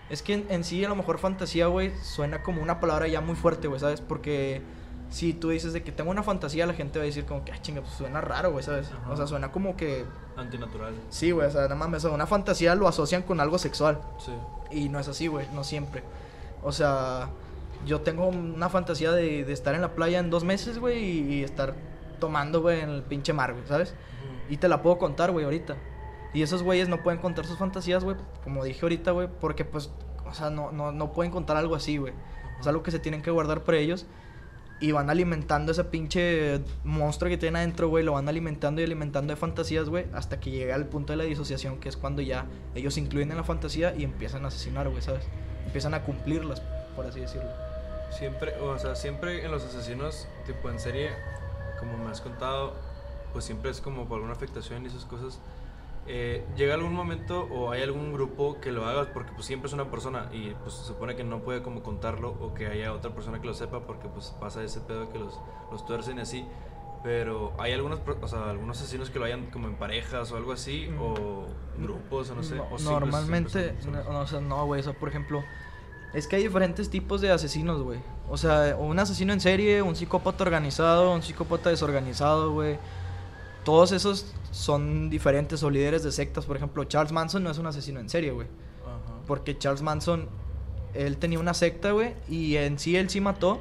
[0.09, 3.34] Es que en, sí a lo mejor fantasía, güey, suena como una palabra ya muy
[3.34, 4.01] fuerte, güey, ¿sabes?
[4.01, 4.62] Porque
[5.11, 7.53] si tú dices de que tengo una fantasía, la gente va a decir como que,
[7.53, 8.91] ah, chinga, pues suena raro, güey, ¿sabes?
[9.09, 10.05] O sea, suena como que...
[10.37, 10.95] Antinatural.
[11.11, 14.01] Sí, güey, o sea, nada más, una fantasía lo asocian con algo sexual.
[14.19, 14.33] Sí.
[14.71, 16.03] Y no es así, güey, no siempre.
[16.63, 17.31] O sea,
[17.87, 21.45] yo tengo una fantasía de, de estar en la playa en dos meses, güey, y,
[21.45, 21.75] estar
[22.19, 23.95] tomando, güey, en el pinche mar, güey, ¿sabes?
[24.49, 25.77] Y te la puedo contar, güey, ahorita.
[26.35, 29.91] Y esos güeyes no pueden contar sus fantasías, güey, como dije ahorita, güey, porque pues,
[30.27, 32.13] o sea, no, no, no pueden contar algo así, güey.
[32.61, 34.07] Es algo que se tienen que guardar para ellos.
[34.79, 38.05] Y van alimentando ese pinche monstruo que tienen adentro, güey.
[38.05, 40.07] Lo van alimentando y alimentando de fantasías, güey.
[40.12, 43.31] Hasta que llega al punto de la disociación, que es cuando ya ellos se incluyen
[43.31, 45.24] en la fantasía y empiezan a asesinar, güey, ¿sabes?
[45.64, 46.61] Empiezan a cumplirlas,
[46.95, 47.49] por así decirlo.
[48.11, 51.11] Siempre, o sea, siempre en los asesinos, tipo en serie,
[51.79, 52.74] como me has contado,
[53.33, 55.41] pues siempre es como por alguna afectación y esas cosas
[56.09, 59.73] eh, llega algún momento o hay algún grupo que lo haga porque pues siempre es
[59.73, 63.11] una persona y pues se supone que no puede como contarlo o que haya otra
[63.13, 65.41] persona que lo sepa porque pues pasa ese pedo que los,
[65.71, 66.47] los tuercen y así
[67.03, 70.53] Pero hay algunos, o sea, algunos asesinos que lo hayan como en parejas o algo
[70.53, 71.01] así, Mm.
[71.01, 71.47] o
[71.79, 72.57] grupos, o no sé.
[72.57, 73.75] No, o normalmente,
[74.09, 75.45] no, o sea, no, güey, o sea, por ejemplo,
[76.15, 78.01] es que hay diferentes tipos de asesinos, güey.
[78.29, 82.79] O sea, un asesino en serie, un psicópata organizado, un psicópata desorganizado, güey.
[83.67, 86.47] Todos esos son diferentes o líderes de sectas.
[86.47, 88.47] Por ejemplo, Charles Manson no es un asesino en serie, güey.
[88.85, 89.19] Ajá.
[89.27, 90.29] Porque Charles Manson,
[90.95, 93.59] él tenía una secta, güey, y en sí él sí mató,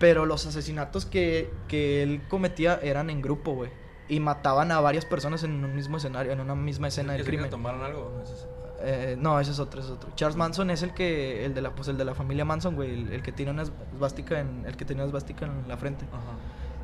[0.00, 3.70] pero los asesinatos que, que él cometía eran en grupo, güey.
[4.08, 7.26] Y mataban a varias personas en un mismo escenario, en una misma escena del ¿Es
[7.28, 7.50] el que crimen.
[7.50, 8.12] tomaron algo?
[8.12, 8.48] ¿No es?
[8.80, 10.10] Eh, no, ese es otro, ese es otro.
[10.16, 12.92] Charles Manson es el que, el de la, pues el de la familia Manson, güey,
[12.92, 16.06] el, el que tiene una esvástica en, el que tenía una esvástica en la frente.
[16.06, 16.36] Ajá.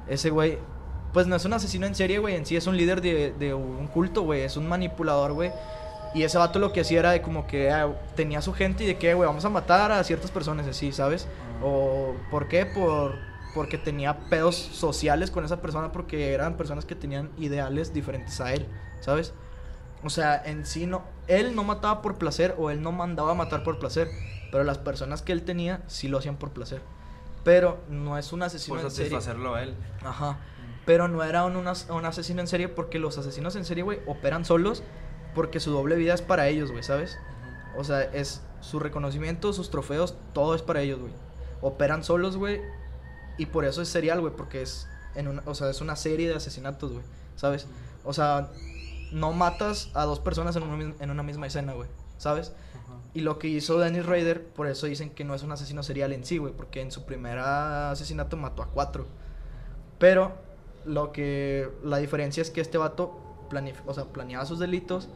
[0.09, 0.59] Ese güey,
[1.13, 3.55] pues no es un asesino en serie, güey, en sí es un líder de, de
[3.55, 5.53] un culto, güey, es un manipulador, güey.
[6.15, 8.87] Y ese vato lo que hacía era de como que ah, tenía su gente y
[8.87, 11.27] de que, güey, vamos a matar a ciertas personas así, ¿sabes?
[11.27, 11.65] Ajá.
[11.65, 12.67] O, ¿por qué?
[12.67, 13.15] Por,
[13.55, 18.53] porque tenía pedos sociales con esa persona porque eran personas que tenían ideales diferentes a
[18.53, 18.67] él,
[19.01, 19.33] ¿sabes?
[20.05, 23.35] O sea, en sí no, él no mataba por placer o él no mandaba a
[23.35, 24.11] matar por placer,
[24.51, 26.83] pero las personas que él tenía sí lo hacían por placer.
[27.45, 29.11] Pero no es un asesino Por en serie.
[29.11, 29.75] satisfacerlo a él.
[30.05, 30.39] Ajá.
[30.85, 34.45] Pero no era un, un asesino en serie porque los asesinos en serie, güey, operan
[34.45, 34.83] solos
[35.35, 37.18] porque su doble vida es para ellos, güey, ¿sabes?
[37.76, 41.12] O sea, es su reconocimiento, sus trofeos, todo es para ellos, güey.
[41.61, 42.61] Operan solos, güey,
[43.39, 46.28] y por eso es serial, güey, porque es en una, o sea, es una serie
[46.28, 47.05] de asesinatos, güey,
[47.37, 47.66] ¿sabes?
[48.05, 48.51] O sea,
[49.12, 52.53] no matas a dos personas en una, mis- en una misma escena, güey, ¿sabes?
[53.14, 56.12] Y lo que hizo Dennis Rader, por eso dicen que no es un asesino serial
[56.12, 59.07] en sí, güey, porque en su primer asesinato mató a cuatro.
[59.99, 60.33] Pero
[60.85, 63.18] lo que la diferencia es que este vato
[63.87, 65.09] o sea, planeaba sus delitos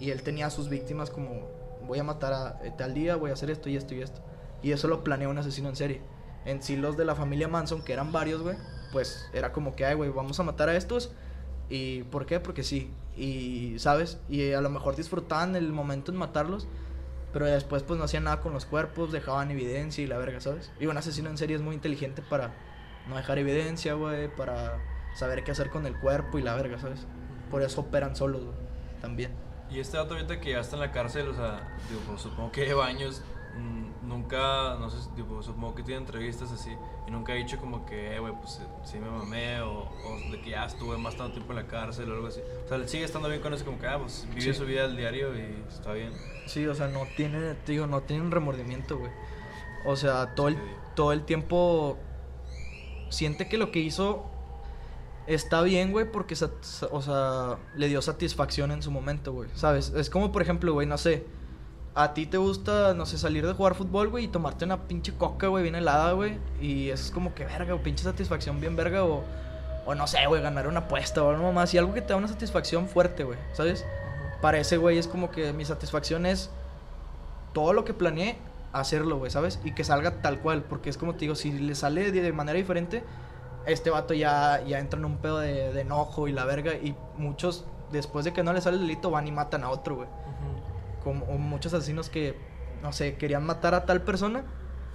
[0.00, 1.48] y él tenía sus víctimas como
[1.86, 4.20] voy a matar a eh, tal día, voy a hacer esto y esto y esto.
[4.62, 6.00] Y eso lo planeó un asesino en serie.
[6.44, 8.56] En sí los de la familia Manson, que eran varios, güey,
[8.92, 11.12] pues era como que, ay, güey, vamos a matar a estos.
[11.68, 12.40] ¿Y por qué?
[12.40, 12.90] Porque sí.
[13.16, 14.18] Y, ¿sabes?
[14.28, 16.68] Y a lo mejor disfrutaban el momento en matarlos.
[17.32, 20.70] Pero después pues no hacían nada con los cuerpos, dejaban evidencia y la verga, ¿sabes?
[20.78, 22.54] Y un asesino en serie es muy inteligente para
[23.08, 24.78] no dejar evidencia, güey, para
[25.14, 27.06] saber qué hacer con el cuerpo y la verga, ¿sabes?
[27.50, 28.56] Por eso operan solos, güey,
[29.00, 29.32] también.
[29.70, 32.52] Y este dato ahorita que ya está en la cárcel, o sea, digo, pues, supongo
[32.52, 33.22] que lleva años,
[33.56, 37.86] mm, nunca, no sé, tipo, supongo que tiene entrevistas así, y nunca ha dicho como
[37.86, 41.32] que, eh, güey, pues sí me mamé, o, o de que ya estuve más tanto
[41.34, 42.40] tiempo en la cárcel o algo así.
[42.66, 44.54] O sea, sigue estando bien con eso, como que, ah, pues vive Sí.
[44.54, 46.12] su vida al diario y está bien.
[46.46, 49.10] Sí, o sea, no tiene, digo, no tiene un remordimiento, güey.
[49.86, 50.58] O sea, todo el,
[50.94, 51.98] todo el tiempo
[53.08, 54.24] siente que lo que hizo
[55.34, 56.34] está bien, güey, porque,
[56.90, 59.92] o sea, le dio satisfacción en su momento, güey, ¿sabes?
[59.96, 61.26] Es como, por ejemplo, güey, no sé,
[61.94, 65.14] a ti te gusta, no sé, salir de jugar fútbol, güey, y tomarte una pinche
[65.14, 68.76] coca, güey, bien helada, güey, y eso es como que verga, o pinche satisfacción bien
[68.76, 69.22] verga, o,
[69.86, 72.16] o no sé, güey, ganar una apuesta o algo más, y algo que te da
[72.16, 73.84] una satisfacción fuerte, güey, ¿sabes?
[74.40, 76.50] Para ese güey es como que mi satisfacción es
[77.52, 78.38] todo lo que planeé,
[78.72, 79.60] hacerlo, güey, ¿sabes?
[79.64, 82.56] Y que salga tal cual, porque es como te digo, si le sale de manera
[82.56, 83.04] diferente,
[83.66, 86.96] este vato ya, ya entra en un pedo de, de enojo y la verga, y
[87.16, 90.08] muchos, después de que no le sale el delito, van y matan a otro, güey.
[91.02, 92.36] Como o muchos asesinos que,
[92.82, 94.44] no sé, querían matar a tal persona,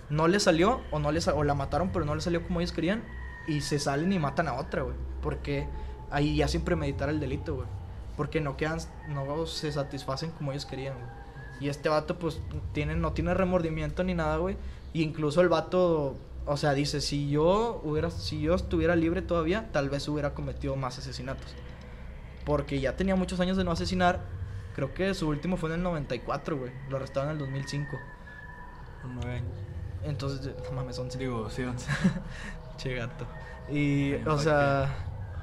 [0.10, 2.72] no le salió, o, no les, o la mataron, pero no le salió como ellos
[2.72, 3.04] querían,
[3.48, 4.96] y se salen y matan a otra, güey.
[5.22, 5.68] Porque
[6.12, 7.68] ahí ya sin premeditar el delito, güey.
[8.16, 11.18] Porque no quedan, no se satisfacen como ellos querían, güey.
[11.60, 12.40] Y este vato, pues,
[12.74, 14.58] tiene, no tiene remordimiento ni nada, güey.
[14.94, 16.16] Y incluso el vato,
[16.48, 20.76] o sea, dice, si yo hubiera, si yo estuviera libre todavía, tal vez hubiera cometido
[20.78, 21.54] más asesinatos.
[22.46, 24.22] Porque ya tenía muchos años de no asesinar.
[24.74, 26.72] Creo que su último fue en el 94, güey.
[26.90, 27.98] Lo arrestaron en el 2005.
[29.02, 29.58] Con nueve años.
[30.04, 31.18] Entonces, no mames, 11.
[31.18, 31.90] Digo, sí, once.
[32.78, 33.26] Che gato.
[33.70, 34.96] Y, Ay, o ¿pa' sea,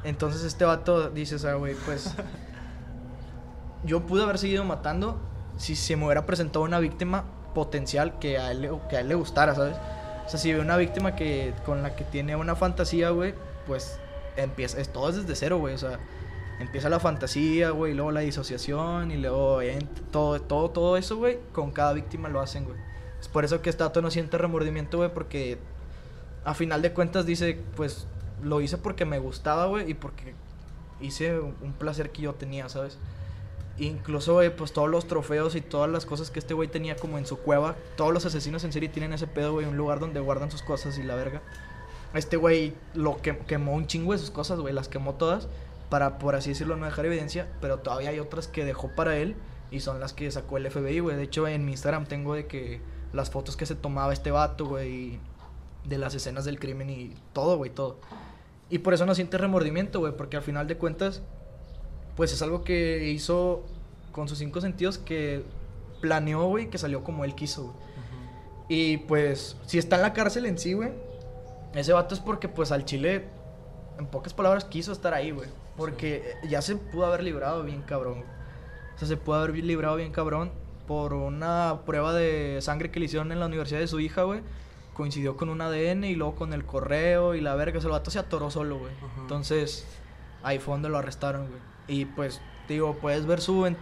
[0.05, 2.15] entonces este vato dice, o sea, güey, pues.
[3.85, 5.21] Yo pude haber seguido matando
[5.59, 7.25] si se me hubiera presentado una víctima
[7.55, 9.77] potencial que a él, que a él le gustara, ¿sabes?
[10.27, 13.35] O sea, si ve una víctima que con la que tiene una fantasía, güey,
[13.67, 13.99] pues
[14.37, 15.99] empieza, es todo es desde cero, güey, o sea,
[16.61, 21.39] empieza la fantasía, güey, luego la disociación y luego ent- todo, todo, todo eso, güey,
[21.53, 22.77] con cada víctima lo hacen, güey.
[23.21, 25.59] Es por eso que este vato no siente remordimiento, güey, porque
[26.45, 28.07] a final de cuentas dice, pues
[28.43, 30.35] lo hice porque me gustaba, güey, y porque
[31.01, 32.99] hice un placer que yo tenía, ¿sabes?
[33.79, 37.19] Incluso, güey, pues todos los trofeos y todas las cosas que este güey tenía como
[37.19, 40.21] en su cueva, todos los asesinos en serie tienen ese pedo, güey, un lugar donde
[40.21, 41.43] guardan sus cosas y la verga.
[42.15, 45.49] Este güey lo que, quemó un chingo de sus cosas, güey, las quemó todas
[45.89, 49.35] para, por así decirlo, no dejar evidencia, pero todavía hay otras que dejó para él
[49.73, 51.17] y son las que sacó el FBI, güey.
[51.17, 52.81] De hecho, en mi Instagram tengo de que
[53.13, 55.19] las fotos que se tomaba este vato, güey,
[55.85, 57.99] de las escenas del crimen y todo, güey, todo.
[58.71, 61.23] Y por eso no siente remordimiento, güey, porque al final de cuentas,
[62.17, 63.65] pues es algo que hizo
[64.13, 65.45] con sus cinco sentidos que
[66.01, 67.85] planeó, güey, que salió como él quiso, güey.
[68.69, 70.91] Y pues, si está en la cárcel en sí, güey,
[71.75, 73.25] ese vato es porque, pues, al Chile,
[73.99, 75.49] en pocas palabras, quiso estar ahí, güey.
[75.77, 78.25] Porque ya se pudo haber librado bien cabrón.
[78.95, 80.53] O sea, se pudo haber librado bien cabrón
[80.87, 84.41] por una prueba de sangre que le hicieron en la universidad de su hija, güey.
[84.95, 87.79] Coincidió con un ADN y luego con el correo y la verga.
[87.79, 88.93] O sea, el vato se atoró solo, güey.
[89.19, 89.85] Entonces,
[90.45, 91.61] ahí fue donde lo arrestaron, güey.
[91.87, 93.77] Y pues, digo, puedes ver su, en,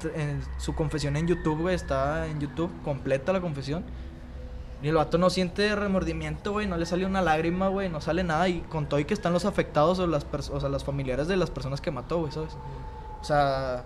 [0.59, 1.75] su confesión en YouTube, güey.
[1.75, 3.85] Está en YouTube completa la confesión.
[4.83, 6.67] Y el vato no siente remordimiento, güey.
[6.67, 7.89] No le sale una lágrima, güey.
[7.89, 8.49] No sale nada.
[8.49, 11.37] Y con todo y que están los afectados o las, o sea, las familiares de
[11.37, 12.57] las personas que mató, güey, ¿sabes?
[13.21, 13.85] O sea,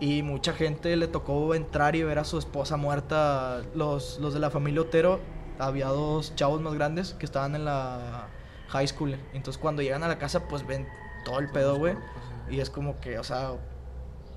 [0.00, 3.62] y mucha gente le tocó entrar y ver a su esposa muerta.
[3.74, 5.20] Los, los de la familia Otero,
[5.58, 8.28] había dos chavos más grandes que estaban en la
[8.68, 9.16] high school.
[9.34, 10.88] Entonces cuando llegan a la casa, pues ven
[11.24, 11.94] todo el pedo, güey.
[12.50, 13.52] Y es como que, o sea,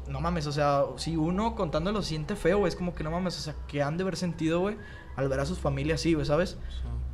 [0.07, 3.37] no mames, o sea, si uno contándolo siente feo, güey, es como que no mames,
[3.37, 4.77] o sea, que han de haber sentido, güey,
[5.15, 6.57] al ver a sus familias así, güey, ¿sabes?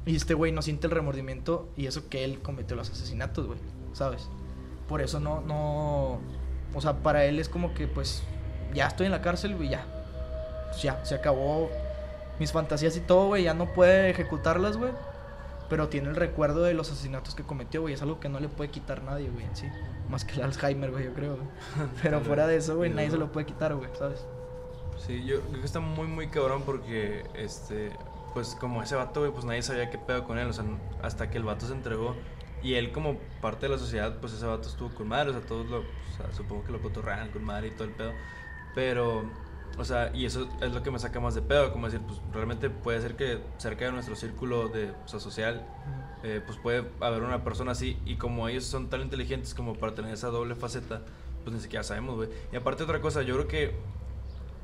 [0.06, 3.60] Y este güey no siente el remordimiento y eso que él cometió los asesinatos, güey,
[3.93, 4.30] ¿sabes?
[4.88, 6.20] Por eso no, no,
[6.74, 8.24] o sea, para él es como que, pues,
[8.74, 9.86] ya estoy en la cárcel, güey, ya.
[10.70, 11.70] Pues ya, se acabó
[12.39, 14.91] mis fantasías y todo, güey, ya no puede ejecutarlas, güey.
[15.70, 17.93] Pero tiene el recuerdo de los asesinatos que cometió, güey.
[17.93, 19.68] Es algo que no le puede quitar nadie, güey, en sí.
[20.10, 21.47] Más que el Alzheimer, güey, yo creo, güey.
[22.01, 24.26] Pero fuera de eso, güey, nadie se lo puede quitar, güey, ¿sabes?
[24.97, 27.91] Sí, yo creo que está muy, muy cabrón porque, este,
[28.34, 30.47] pues como ese vato, güey, pues nadie sabía qué pedo con él.
[30.47, 30.66] O sea,
[31.01, 32.16] hasta que el vato se entregó.
[32.64, 35.30] Y él como parte de la sociedad, pues ese vato estuvo con madre.
[35.30, 37.93] O sea, todos lo, o sea, supongo que lo cotorrean con madre y todo el
[37.93, 38.14] pedo.
[38.74, 39.24] Pero,
[39.78, 42.20] o sea, y eso es lo que me saca más de pedo, como decir, pues
[42.34, 45.68] realmente puede ser que cerca de nuestro círculo de, o sea, social,
[46.24, 49.93] eh, pues puede haber una persona así, y como ellos son tan inteligentes como para
[49.93, 51.01] tener esa doble faceta,
[51.43, 52.30] pues ni siquiera sabemos, güey.
[52.51, 53.76] Y aparte otra cosa, yo creo que,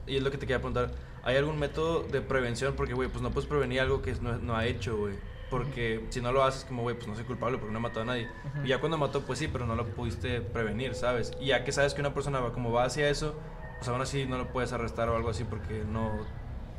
[0.07, 0.91] y es lo que te quería preguntar,
[1.23, 2.73] ¿hay algún método de prevención?
[2.75, 5.15] Porque, güey, pues no puedes prevenir algo que no, no ha hecho, güey.
[5.49, 8.01] Porque si no lo haces, como, güey, pues no soy culpable porque no he matado
[8.01, 8.27] a nadie.
[8.63, 11.31] Y ya cuando mató, pues sí, pero no lo pudiste prevenir, ¿sabes?
[11.39, 13.35] Y ya que sabes que una persona va como va hacia eso,
[13.83, 16.09] pues aún así no lo puedes arrestar o algo así porque no,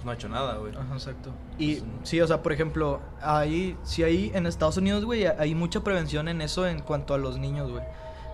[0.07, 0.75] no ha hecho nada, güey.
[0.75, 1.35] Ajá, exacto.
[1.59, 5.85] Y sí, o sea, por ejemplo, ahí, sí hay en Estados Unidos, güey, hay mucha
[5.85, 7.85] prevención en eso en cuanto a los niños, güey.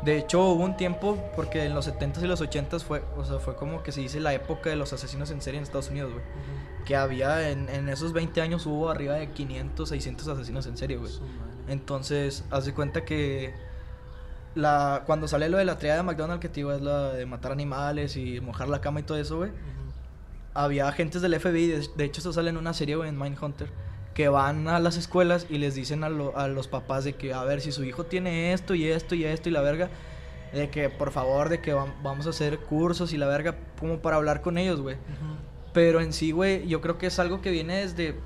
[0.04, 3.40] De hecho, hubo un tiempo, porque en los 70s y los 80s fue, o sea,
[3.40, 6.12] fue como que se dice la época de los asesinos en serie en Estados Unidos,
[6.12, 6.24] güey.
[6.84, 10.96] Que había, en, en, esos 20 años hubo arriba de 500, 600 asesinos en serie,
[10.96, 11.10] güey.
[11.66, 13.52] Entonces, haz de cuenta que
[14.54, 17.26] la, cuando sale lo de la triada de McDonald's, que te digo, es la de
[17.26, 19.50] matar animales y mojar la cama y todo eso, güey.
[20.52, 23.70] Había agentes del FBI, de, de, hecho, eso sale en una serie, güey, en Mindhunter
[24.14, 27.32] que van a las escuelas y les dicen a, lo, a, los papás de que,
[27.32, 29.88] a ver, si su hijo tiene esto y esto y esto y la verga,
[30.52, 34.16] de que por favor, de que vamos a hacer cursos y la verga, como para
[34.16, 34.96] hablar con ellos, güey.
[34.96, 35.72] Uh -huh.
[35.72, 38.16] Pero en sí, güey, yo creo que es algo que viene desde,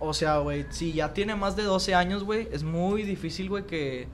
[0.00, 3.64] o sea, güey, si ya tiene más de 12 años, güey, es muy difícil, güey,
[3.66, 4.08] que,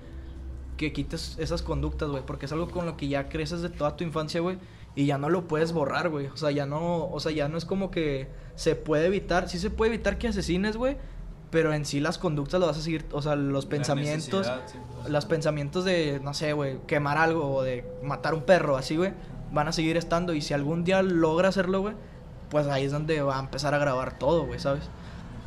[0.81, 3.97] que quites esas conductas, güey, porque es algo con lo que ya creces de toda
[3.97, 4.59] tu infancia, güey
[4.95, 6.27] y ya no lo puedes borrar, güey.
[6.27, 9.59] O sea, ya no, o sea, ya no es como que se puede evitar, sí
[9.59, 10.97] se puede evitar que asesines, güey,
[11.51, 14.79] pero en sí las conductas lo vas a seguir, o sea, los La pensamientos, sí,
[14.95, 18.97] pues, los pensamientos de, no sé, güey, quemar algo o de matar un perro, así,
[18.97, 19.13] güey,
[19.53, 21.95] van a seguir estando y si algún día logra hacerlo, güey,
[22.51, 24.85] pues ahí es donde va a empezar a grabar todo, güey, ¿sabes?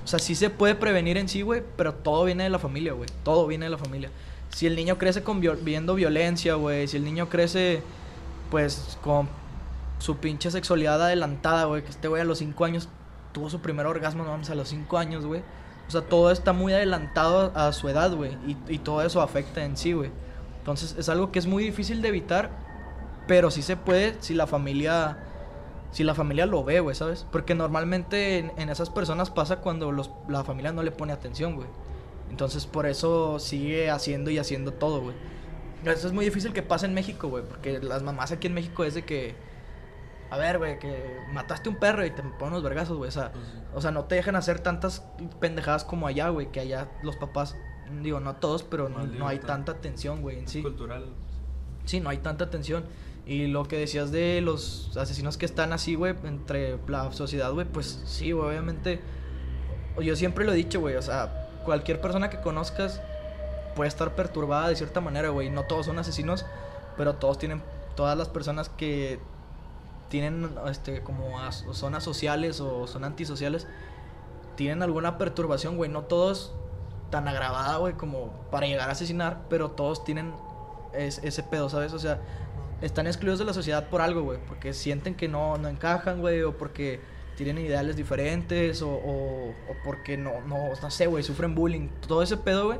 [0.03, 2.93] O sea, sí se puede prevenir en sí, güey, pero todo viene de la familia,
[2.93, 4.09] güey, todo viene de la familia.
[4.53, 7.81] Si el niño crece con viol viendo violencia, güey, si el niño crece
[8.51, 9.27] pues con
[9.97, 11.81] su pinche sexualidad adelantada, güey.
[11.81, 12.89] Que este güey a los 5 años
[13.31, 15.41] tuvo su primer orgasmo, no vamos, a los 5 años, güey.
[15.87, 18.37] O sea, todo está muy adelantado a, su edad, güey.
[18.67, 20.11] Y, todo eso afecta en sí, güey.
[20.59, 22.51] Entonces es algo que es muy difícil de evitar,
[23.27, 25.17] pero sí se puede si la familia...
[25.91, 27.25] Si la familia lo ve, güey, ¿sabes?
[27.31, 31.55] Porque normalmente en, en esas personas pasa cuando los, la familia no le pone atención,
[31.55, 31.67] güey.
[32.33, 35.15] Entonces por eso sigue haciendo y haciendo todo, güey.
[35.85, 37.43] Eso es muy difícil que pase en México, güey.
[37.47, 39.35] Porque las mamás aquí en México es de que.
[40.31, 43.09] A ver, güey, que mataste un perro y te ponen los vergazos, güey.
[43.09, 43.59] O sea, pues sí.
[43.75, 45.03] o sea, no te dejan hacer tantas
[45.39, 46.51] pendejadas como allá, güey.
[46.51, 47.55] Que allá los papás,
[48.01, 50.63] digo, no todos, pero no, no hay tanta atención, güey, en sí.
[50.63, 51.05] cultural.
[51.85, 52.83] Sí, no hay tanta atención.
[53.27, 57.67] Y lo que decías de los asesinos que están así, güey, entre la sociedad, güey,
[57.67, 59.01] pues sí, güey, obviamente.
[60.01, 63.01] Yo siempre lo he dicho, güey, o sea, cualquier persona que conozcas
[63.75, 65.49] puede estar perturbada de cierta manera, güey.
[65.49, 66.45] No todos son asesinos,
[66.97, 67.61] pero todos tienen,
[67.95, 69.19] todas las personas que
[70.09, 71.35] tienen, este, como
[71.71, 73.67] son asociales o son antisociales,
[74.55, 75.89] tienen alguna perturbación, güey.
[75.89, 76.53] No todos
[77.09, 80.33] tan agravada, güey, como para llegar a asesinar, pero todos tienen
[80.93, 81.93] es, ese pedo, ¿sabes?
[81.93, 82.19] O sea,
[82.81, 84.39] están excluidos de la sociedad por algo, güey.
[84.47, 87.01] Porque sienten que no, no encajan, güey, o porque
[87.35, 91.89] tienen ideales diferentes, o, o, o porque no, no, no sé, güey, sufren bullying.
[92.07, 92.79] Todo ese pedo, güey,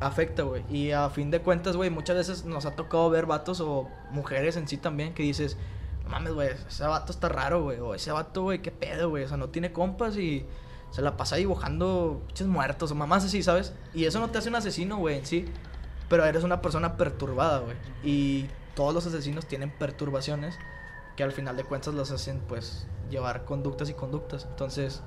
[0.00, 0.64] afecta, güey.
[0.70, 4.56] Y a fin de cuentas, güey, muchas veces nos ha tocado ver vatos o mujeres
[4.56, 5.56] en sí también que dices,
[6.04, 7.78] no mames, güey, ese vato está raro, güey.
[7.78, 9.24] O ese vato, güey, qué pedo, güey.
[9.24, 10.46] O sea, no tiene compas y
[10.90, 13.72] se la pasa dibujando pinches muertos o mamás así, ¿sabes?
[13.94, 15.44] Y eso no te hace un asesino, güey, en sí.
[16.08, 17.76] Pero eres una persona perturbada, güey.
[18.02, 20.58] Y todos los asesinos tienen perturbaciones
[21.20, 24.46] que al final de cuentas los hacen, pues, llevar conductas y conductas.
[24.48, 25.02] Entonces,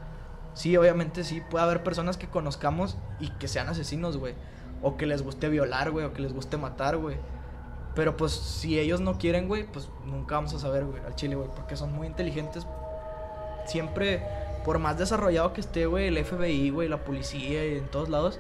[0.54, 4.36] sí, obviamente sí, puede haber personas que conozcamos y que sean asesinos, güey.
[4.84, 7.18] O que les guste violar, güey, o que les guste matar, güey.
[7.96, 11.34] Pero pues si ellos no quieren, güey, pues nunca vamos a saber, güey, al chile,
[11.34, 12.68] güey, porque son muy inteligentes.
[13.66, 14.24] Siempre,
[14.64, 18.40] por más desarrollado que esté, güey, el FBI, güey, la policía y en todos lados,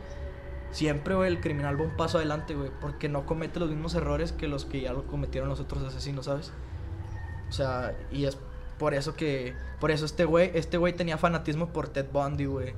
[0.70, 4.32] siempre, güey, el criminal va un paso adelante, güey, porque no comete los mismos errores
[4.32, 6.54] que los que ya lo cometieron los otros asesinos, ¿sabes?
[7.54, 8.36] O sea, y es
[8.80, 12.74] por eso que, por eso este güey, este güey tenía fanatismo por Ted Bundy, güey,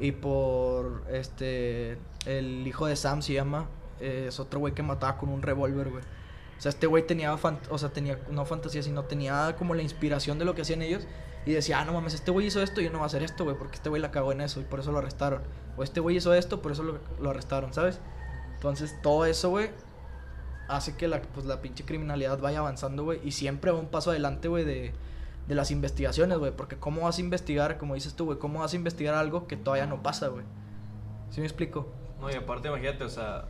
[0.00, 3.68] y por, este, el hijo de Sam se llama,
[4.00, 6.02] eh, es otro güey que mataba con un revólver, güey.
[6.02, 10.40] O sea, este güey tenía, o sea, tenía, no fantasía, sino tenía como la inspiración
[10.40, 11.06] de lo que hacían ellos.
[11.44, 13.44] Y decía, ah, no mames, este güey hizo esto, yo no voy a hacer esto,
[13.44, 15.42] güey, porque este güey la cagó en eso y por eso lo arrestaron.
[15.76, 18.00] O este güey hizo esto, por eso lo, lo arrestaron, ¿sabes?
[18.56, 19.70] Entonces, todo eso, güey,
[20.68, 23.20] hace que la, pues, la pinche criminalidad vaya avanzando, güey.
[23.24, 24.92] Y siempre va un paso adelante, güey, de,
[25.48, 26.52] de las investigaciones, güey.
[26.52, 28.38] Porque ¿cómo vas a investigar, como dices tú, güey?
[28.38, 30.44] ¿Cómo vas a investigar algo que todavía no pasa, güey?
[31.30, 31.88] ¿Sí me explico?
[32.20, 33.46] No, y aparte, imagínate, o sea,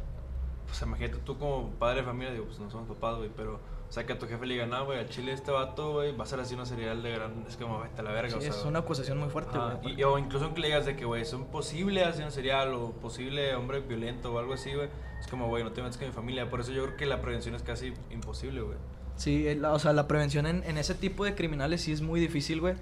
[0.66, 3.54] pues imagínate tú como padre de familia, digo, pues no somos papás, güey, pero,
[3.88, 6.16] o sea, que a tu jefe le diga, no, güey, a Chile este vato, güey,
[6.16, 8.36] va a ser así una serial de gran, es como, vete a la verga, Sí,
[8.36, 8.50] o sea.
[8.50, 10.02] es una acusación muy fuerte, güey.
[10.02, 13.54] o incluso que le digas de que, güey, es un posible asesino serial o posible
[13.54, 14.88] hombre violento o algo así, güey,
[15.20, 17.20] es como, güey, no te metas con mi familia, por eso yo creo que la
[17.22, 18.76] prevención es casi imposible, güey.
[19.16, 22.60] Sí, o sea, la prevención en, en ese tipo de criminales sí es muy difícil,
[22.60, 22.74] güey.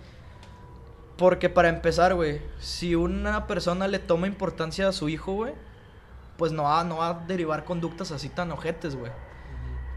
[1.17, 5.53] Porque para empezar, güey, si una persona le toma importancia a su hijo, güey,
[6.37, 9.13] pues no va, no va a derivar conductas así tan ojetes, güey.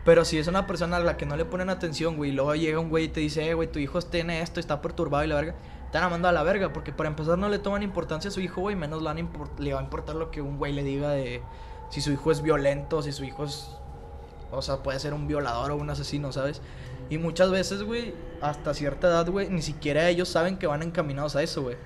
[0.06, 2.56] Pero si es una persona a la que no le ponen atención, güey, y luego
[2.56, 5.28] llega un güey y te dice, eh, güey, tu hijo tiene esto, está perturbado y
[5.28, 5.56] la verga,
[5.92, 8.32] te van a mandar a la verga, porque para empezar no le toman importancia a
[8.32, 9.26] su hijo, güey, menos le,
[9.60, 11.42] le va a importar lo que un güey le diga de
[11.90, 13.78] si su hijo es violento, si su hijo es
[14.52, 16.62] o sea, puede ser un violador o un asesino, ¿sabes?
[17.10, 21.36] Y muchas veces, güey, hasta cierta edad, güey, ni siquiera ellos saben que van encaminados
[21.36, 21.78] a eso, güey.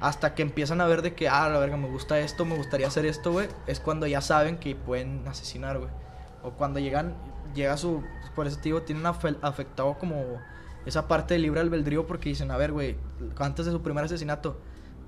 [0.00, 2.86] Hasta que empiezan a ver de que, ah, la verga, me gusta esto, me gustaría
[2.86, 3.48] hacer esto, güey.
[3.66, 5.90] Es cuando ya saben que pueden asesinar, güey.
[6.42, 7.14] O cuando llegan,
[7.54, 8.02] llega su,
[8.34, 10.22] por te digo, tienen afe- afectado como
[10.84, 12.96] esa parte del libre albedrío porque dicen, a ver, güey,
[13.38, 14.58] antes de su primer asesinato,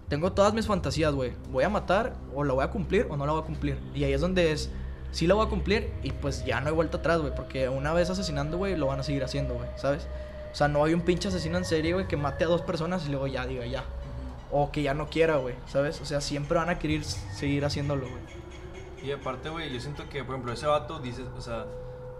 [0.08, 1.32] tengo todas mis fantasías, güey.
[1.50, 3.78] Voy a matar, o la voy a cumplir, o no la voy a cumplir.
[3.94, 4.70] Y ahí es donde es,
[5.12, 7.34] sí la voy a cumplir, y pues ya no hay vuelta atrás, güey.
[7.34, 10.08] Porque una vez asesinando, güey, lo van a seguir haciendo, güey, ¿sabes?
[10.50, 13.06] O sea, no hay un pinche asesino en serie, güey, que mate a dos personas
[13.06, 13.84] y luego ya diga ya.
[14.50, 16.00] O que ya no quiera, güey, ¿sabes?
[16.00, 18.22] O sea, siempre van a querer seguir haciéndolo, güey.
[19.02, 21.66] Y aparte, güey, yo siento que, por ejemplo, ese vato dice, o sea,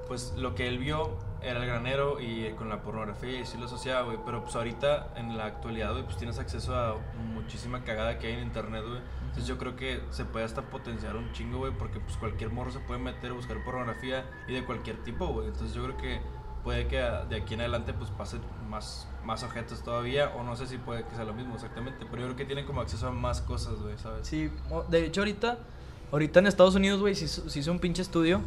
[0.07, 3.67] pues lo que él vio era el granero y con la pornografía y sí lo
[3.67, 4.19] asociaba, güey.
[4.25, 6.97] Pero pues ahorita, en la actualidad, güey, pues tienes acceso a
[7.35, 9.01] muchísima cagada que hay en internet, güey.
[9.23, 12.71] Entonces yo creo que se puede hasta potenciar un chingo, güey, porque pues cualquier morro
[12.71, 15.49] se puede meter a buscar pornografía y de cualquier tipo, güey.
[15.49, 16.21] Entonces yo creo que
[16.65, 20.57] puede que a- de aquí en adelante pues pase más, más objetos todavía, o no
[20.57, 23.09] sé si puede que sea lo mismo exactamente, pero yo creo que tienen como acceso
[23.09, 24.27] a más cosas, güey, ¿sabes?
[24.27, 24.51] Sí,
[24.89, 25.59] de hecho ahorita,
[26.11, 28.41] ahorita en Estados Unidos, güey, se hizo, se hizo un pinche estudio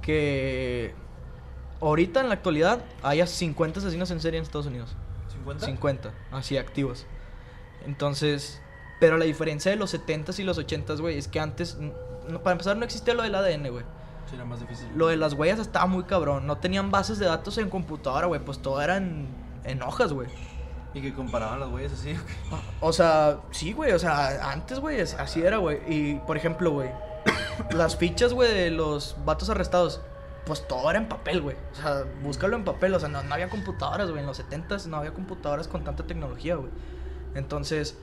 [0.00, 0.94] que
[1.82, 4.96] ahorita en la actualidad hay 50 asesinos en serie en Estados Unidos.
[5.28, 5.66] 50.
[5.66, 7.04] 50, así activos.
[7.84, 8.62] Entonces,
[9.00, 11.76] pero la diferencia de los 70s y los 80s, güey, es que antes,
[12.42, 13.84] para empezar, no existía lo del ADN, güey.
[14.30, 14.88] Sí, era más difícil.
[14.96, 16.46] Lo de las huellas estaba muy cabrón.
[16.46, 18.96] No tenían bases de datos en computadora, güey, pues todo era
[19.64, 20.28] en, hojas, güey.
[20.92, 22.16] Y que comparaban las güeyes así.
[22.80, 25.80] O sea, sí, güey, o sea, antes, güey, así era, güey.
[25.86, 26.90] Y, por ejemplo, güey,
[27.70, 30.00] las fichas, güey, de los vatos arrestados,
[30.46, 31.56] pues todo era en papel, güey.
[31.72, 34.20] O sea, búscalo en papel, o sea, no, no había computadoras, güey.
[34.20, 36.70] En los 70s no había computadoras con tanta tecnología, güey.
[37.34, 37.98] Entonces,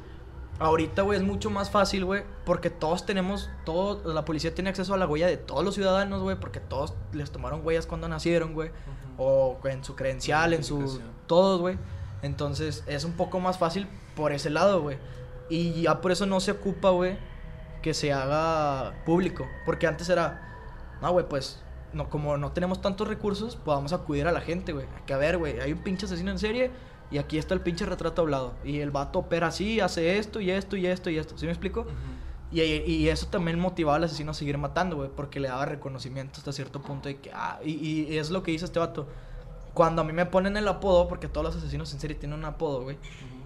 [0.62, 4.94] ahorita, güey, es mucho más fácil, güey, porque todos tenemos, todo, la policía tiene acceso
[4.94, 8.54] a la huella de todos los ciudadanos, güey, porque todos les tomaron huellas cuando nacieron,
[8.54, 8.70] güey.
[9.18, 11.02] O en su credencial, en su...
[11.26, 11.78] Todos, güey.
[12.22, 14.98] Entonces es un poco más fácil por ese lado, güey.
[15.50, 17.18] Y ya por eso no se ocupa, güey,
[17.82, 19.48] que se haga público.
[19.66, 20.42] Porque antes era,
[21.02, 21.60] no, güey, pues,
[21.92, 24.86] no, como no tenemos tantos recursos, pues vamos a acudir a la gente, güey.
[25.08, 26.72] Que a ver, güey, hay un pinche asesino en serie
[27.12, 28.54] y aquí está el pinche retrato hablado.
[28.64, 31.38] Y el vato opera así, hace esto y esto y esto y esto.
[31.38, 31.86] ¿Sí me explico?
[32.52, 36.40] Y, y eso también motivaba al asesino a seguir matando, güey, porque le daba reconocimiento
[36.40, 39.08] hasta cierto punto de que, ah, y, y es lo que dice este vato.
[39.74, 42.46] Cuando a mí me ponen el apodo, porque todos los asesinos en serie tienen un
[42.46, 42.98] apodo, güey,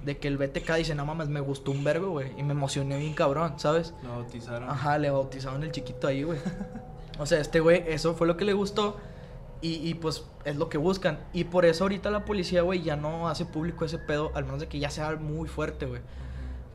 [0.03, 2.97] de que el BTK dice, no mames, me gustó un verbo, güey, y me emocioné
[2.97, 3.93] bien cabrón, ¿sabes?
[4.03, 4.70] Lo bautizaron.
[4.70, 6.39] Ajá, le bautizaron el chiquito ahí, güey.
[7.20, 8.97] o sea, este güey, eso fue lo que le gustó.
[9.66, 11.18] Y, y, pues es lo que buscan.
[11.34, 14.59] Y por eso ahorita la policía, güey, ya no hace público ese pedo, al menos
[14.59, 16.01] de que ya sea muy fuerte, güey.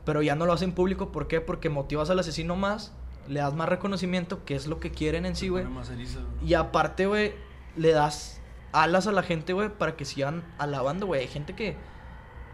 [0.03, 1.39] Pero ya no lo hacen público, ¿por qué?
[1.39, 2.91] Porque motivas al asesino más,
[3.29, 5.63] le das más reconocimiento, que es lo que quieren en sí, güey.
[6.45, 7.33] Y aparte, güey,
[7.77, 8.41] le das
[8.73, 11.21] alas a la gente, güey, para que sigan alabando, güey.
[11.21, 11.77] Hay gente que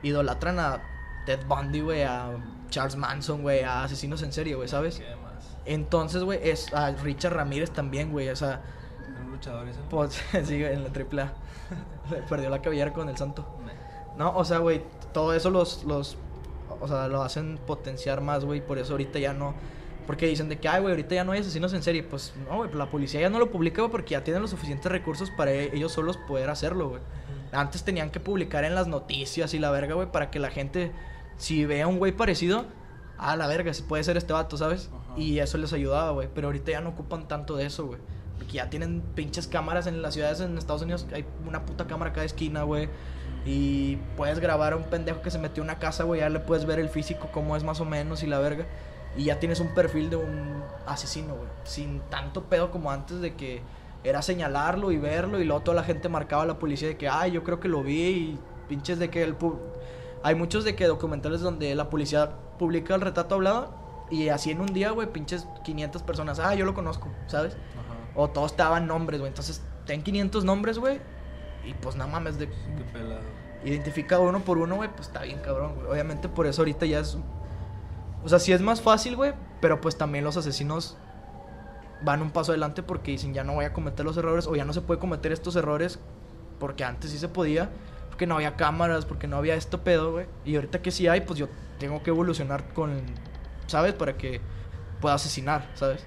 [0.03, 0.83] idolatran a
[1.25, 2.29] Ted Bundy, güey, a
[2.69, 5.01] Charles Manson, güey, a asesinos en serie, güey, ¿sabes?
[5.65, 8.61] Entonces, güey, es a Richard Ramírez también, güey, o sea...
[9.24, 9.80] ¿Un luchador ese?
[9.89, 11.34] Pues, sí, en la triple A.
[12.30, 13.45] Perdió la cabellera con el santo.
[14.18, 14.82] No, o sea, güey,
[15.13, 16.18] todo eso los, los,
[16.82, 19.53] o sea, lo hacen potenciar más, güey, por eso ahorita ya no...
[20.07, 22.01] Porque dicen de que, ay, güey, ahorita ya no hay asesinos en serie.
[22.01, 25.30] Pues no, güey, la policía ya no lo publica porque ya tienen los suficientes recursos
[25.32, 27.01] para e-, ellos solos poder hacerlo, güey.
[27.51, 30.93] Antes tenían que publicar en las noticias y la verga, güey, para que la gente,
[31.36, 32.65] si vea un güey parecido,
[33.18, 34.89] a la verga, puede ser este vato, ¿sabes?
[35.18, 36.30] Y eso les ayudaba, güey.
[36.34, 37.99] Pero ahorita ya no ocupan tanto de eso, güey.
[38.38, 41.07] Porque ya tienen pinches cámaras en las ciudades en Estados Unidos.
[41.13, 42.89] Hay una puta cámara cada esquina, güey.
[43.45, 46.21] Y puedes grabar a un pendejo que se metió en una casa, güey.
[46.21, 48.65] Ya le puedes ver el físico, cómo es más o menos y la verga.
[49.15, 51.49] Y ya tienes un perfil de un asesino, güey.
[51.63, 53.61] Sin tanto pedo como antes de que
[54.03, 57.09] era señalarlo y verlo y luego toda la gente marcaba a la policía de que,
[57.09, 59.35] ay, yo creo que lo vi y pinches de que el...
[60.23, 63.73] Hay muchos de que documentales donde la policía publica el retrato hablado
[64.09, 67.57] y así en un día, güey, pinches 500 personas, ah, yo lo conozco, ¿sabes?
[68.18, 69.30] O todos estaban nombres, güey.
[69.30, 70.99] Entonces, ten 500 nombres, güey.
[71.63, 72.49] Y pues nada mames de...
[72.49, 73.22] Qué pelado.
[73.63, 75.88] Identifica uno por uno, güey, pues está bien cabrón, güey.
[75.88, 77.18] Obviamente por eso ahorita ya es
[78.24, 80.97] o sea, sí es más fácil, güey, pero pues también los asesinos
[82.01, 84.65] van un paso adelante porque dicen ya no voy a cometer los errores o ya
[84.65, 85.99] no se puede cometer estos errores
[86.59, 87.70] porque antes sí se podía,
[88.09, 90.26] porque no había cámaras, porque no había esto pedo, güey.
[90.43, 91.47] Y ahorita que sí hay, pues yo
[91.80, 93.01] tengo que evolucionar con,
[93.68, 93.93] ¿sabes?
[93.93, 94.41] Para que
[94.99, 96.05] pueda asesinar, ¿sabes?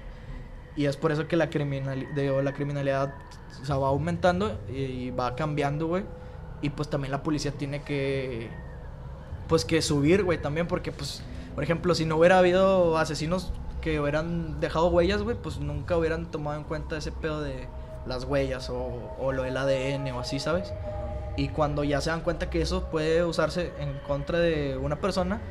[0.75, 3.13] Y es por eso que la, criminal, la criminalidad
[3.61, 6.03] o sea, va aumentando y va cambiando, güey.
[6.61, 8.49] Y pues también la policía tiene que,
[9.47, 11.23] pues que subir, güey, también porque pues
[11.55, 13.51] por ejemplo, si no hubiera habido asesinos
[13.81, 17.67] que hubieran dejado huellas, güey, pues nunca hubieran tomado en cuenta ese pedo de
[18.05, 20.73] las huellas o, o lo del ADN o así, ¿sabes?
[21.35, 25.41] Y cuando ya se dan cuenta que eso puede usarse en contra de una persona,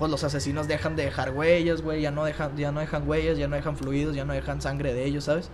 [0.00, 3.36] pues los asesinos dejan de dejar huellas, güey, ya no dejan, ya no dejan huellas,
[3.36, 5.50] ya no dejan fluidos, ya no dejan sangre de ellos, ¿sabes?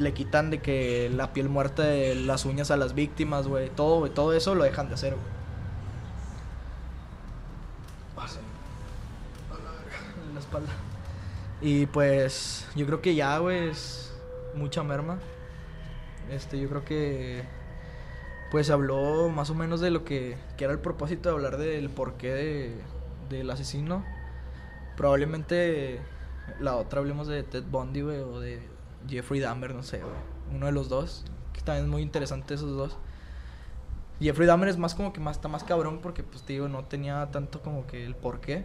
[0.00, 4.10] le quitan de que la piel muerta de las uñas a las víctimas, güey, todo,
[4.10, 5.26] todo eso lo dejan de hacer, güey.
[11.60, 14.12] Y pues yo creo que ya, güey, es
[14.56, 15.20] mucha merma.
[16.32, 17.44] Este, yo creo que
[18.50, 21.90] pues habló más o menos de lo que, que era el propósito de hablar del
[21.90, 22.95] porqué de,
[23.28, 24.04] del asesino.
[24.96, 26.00] Probablemente
[26.60, 28.62] la otra hablemos de Ted Bundy, güey, o de
[29.08, 30.14] Jeffrey Dahmer, no sé, güey.
[30.54, 32.96] Uno de los dos, que también es muy interesante esos dos.
[34.20, 36.84] Jeffrey Dahmer es más como que más está más cabrón porque pues te digo, no
[36.84, 38.64] tenía tanto como que el porqué.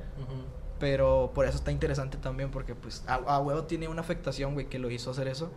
[0.80, 4.80] Pero por eso está interesante también, porque pues a, huevo tiene una afectación, güey, que
[4.80, 5.52] lo hizo hacer eso.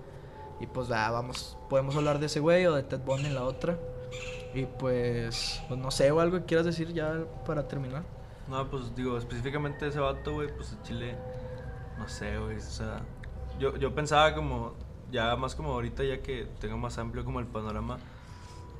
[0.61, 3.45] Y pues ya, vamos, podemos hablar de ese güey o de Ted Bundy en la
[3.45, 3.79] otra.
[4.53, 8.05] Y pues, pues no sé, o algo que quieras decir ya para terminar.
[8.49, 11.17] No, pues digo, específicamente ese vato, güey, pues en Chile,
[11.99, 13.01] no sé, güey, o sea,
[13.59, 14.75] yo, yo pensaba como,
[15.11, 17.99] ya más como ahorita, ya que tengo más amplio como el panorama,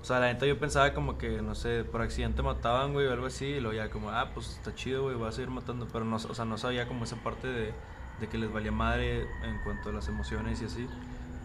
[0.05, 3.13] o sea, la neta yo pensaba como que, no sé, por accidente mataban, güey, o
[3.15, 5.89] algo así, y luego ya como, ah, pues está chido, güey, voy a seguir matando.
[5.91, 7.73] Pero no, o sea, no sabía como esa parte de,
[8.21, 10.87] de que les valía madre en cuanto a las emociones y así.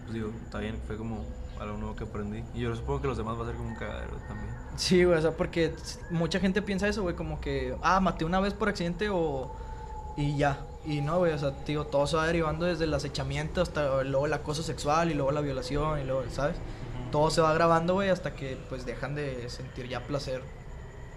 [0.02, 1.26] Pues digo, está bien, fue como
[1.60, 2.44] algo nuevo que aprendí.
[2.54, 4.50] Y yo supongo que los demás va a ser como un cagadero también.
[4.76, 5.74] Sí, güey, o sea, porque
[6.10, 9.52] mucha gente piensa eso, güey, como que, ah, maté una vez por accidente o...
[10.18, 10.66] Y ya.
[10.86, 14.26] Y no, güey, o sea, digo, todo se va derivando desde el acechamiento hasta luego
[14.26, 16.56] el acoso sexual y luego la violación y luego, ¿sabes?
[17.12, 20.42] todo se va grabando, güey, hasta que pues dejan de sentir ya placer.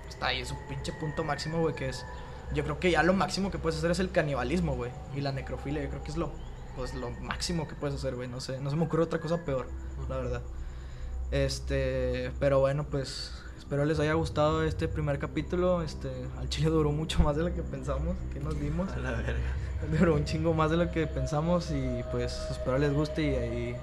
[0.09, 2.05] Está ahí, es un pinche punto máximo, güey, que es...
[2.55, 4.90] Yo creo que ya lo máximo que puedes hacer es el canibalismo, güey.
[5.14, 6.32] Y la necrofilia, yo creo que es lo,
[6.76, 8.28] pues, lo máximo que puedes hacer, güey.
[8.28, 9.66] No sé, no se me ocurre otra cosa peor,
[10.08, 10.42] la verdad.
[11.30, 15.82] Este, pero bueno, pues espero les haya gustado este primer capítulo.
[15.82, 18.90] Este, al chile duró mucho más de lo que pensamos, que nos dimos.
[18.92, 19.54] A la verga.
[19.98, 23.76] Duró un chingo más de lo que pensamos y pues espero les guste y ahí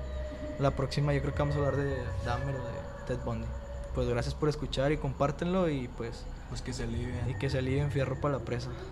[0.59, 3.47] la próxima yo creo que vamos a hablar de Dahmer o de Ted Bundy.
[3.95, 6.25] Pues gracias por escuchar y compártenlo y pues...
[6.49, 7.29] Pues que se alivien.
[7.29, 8.69] Y que se alivien fierro para la presa.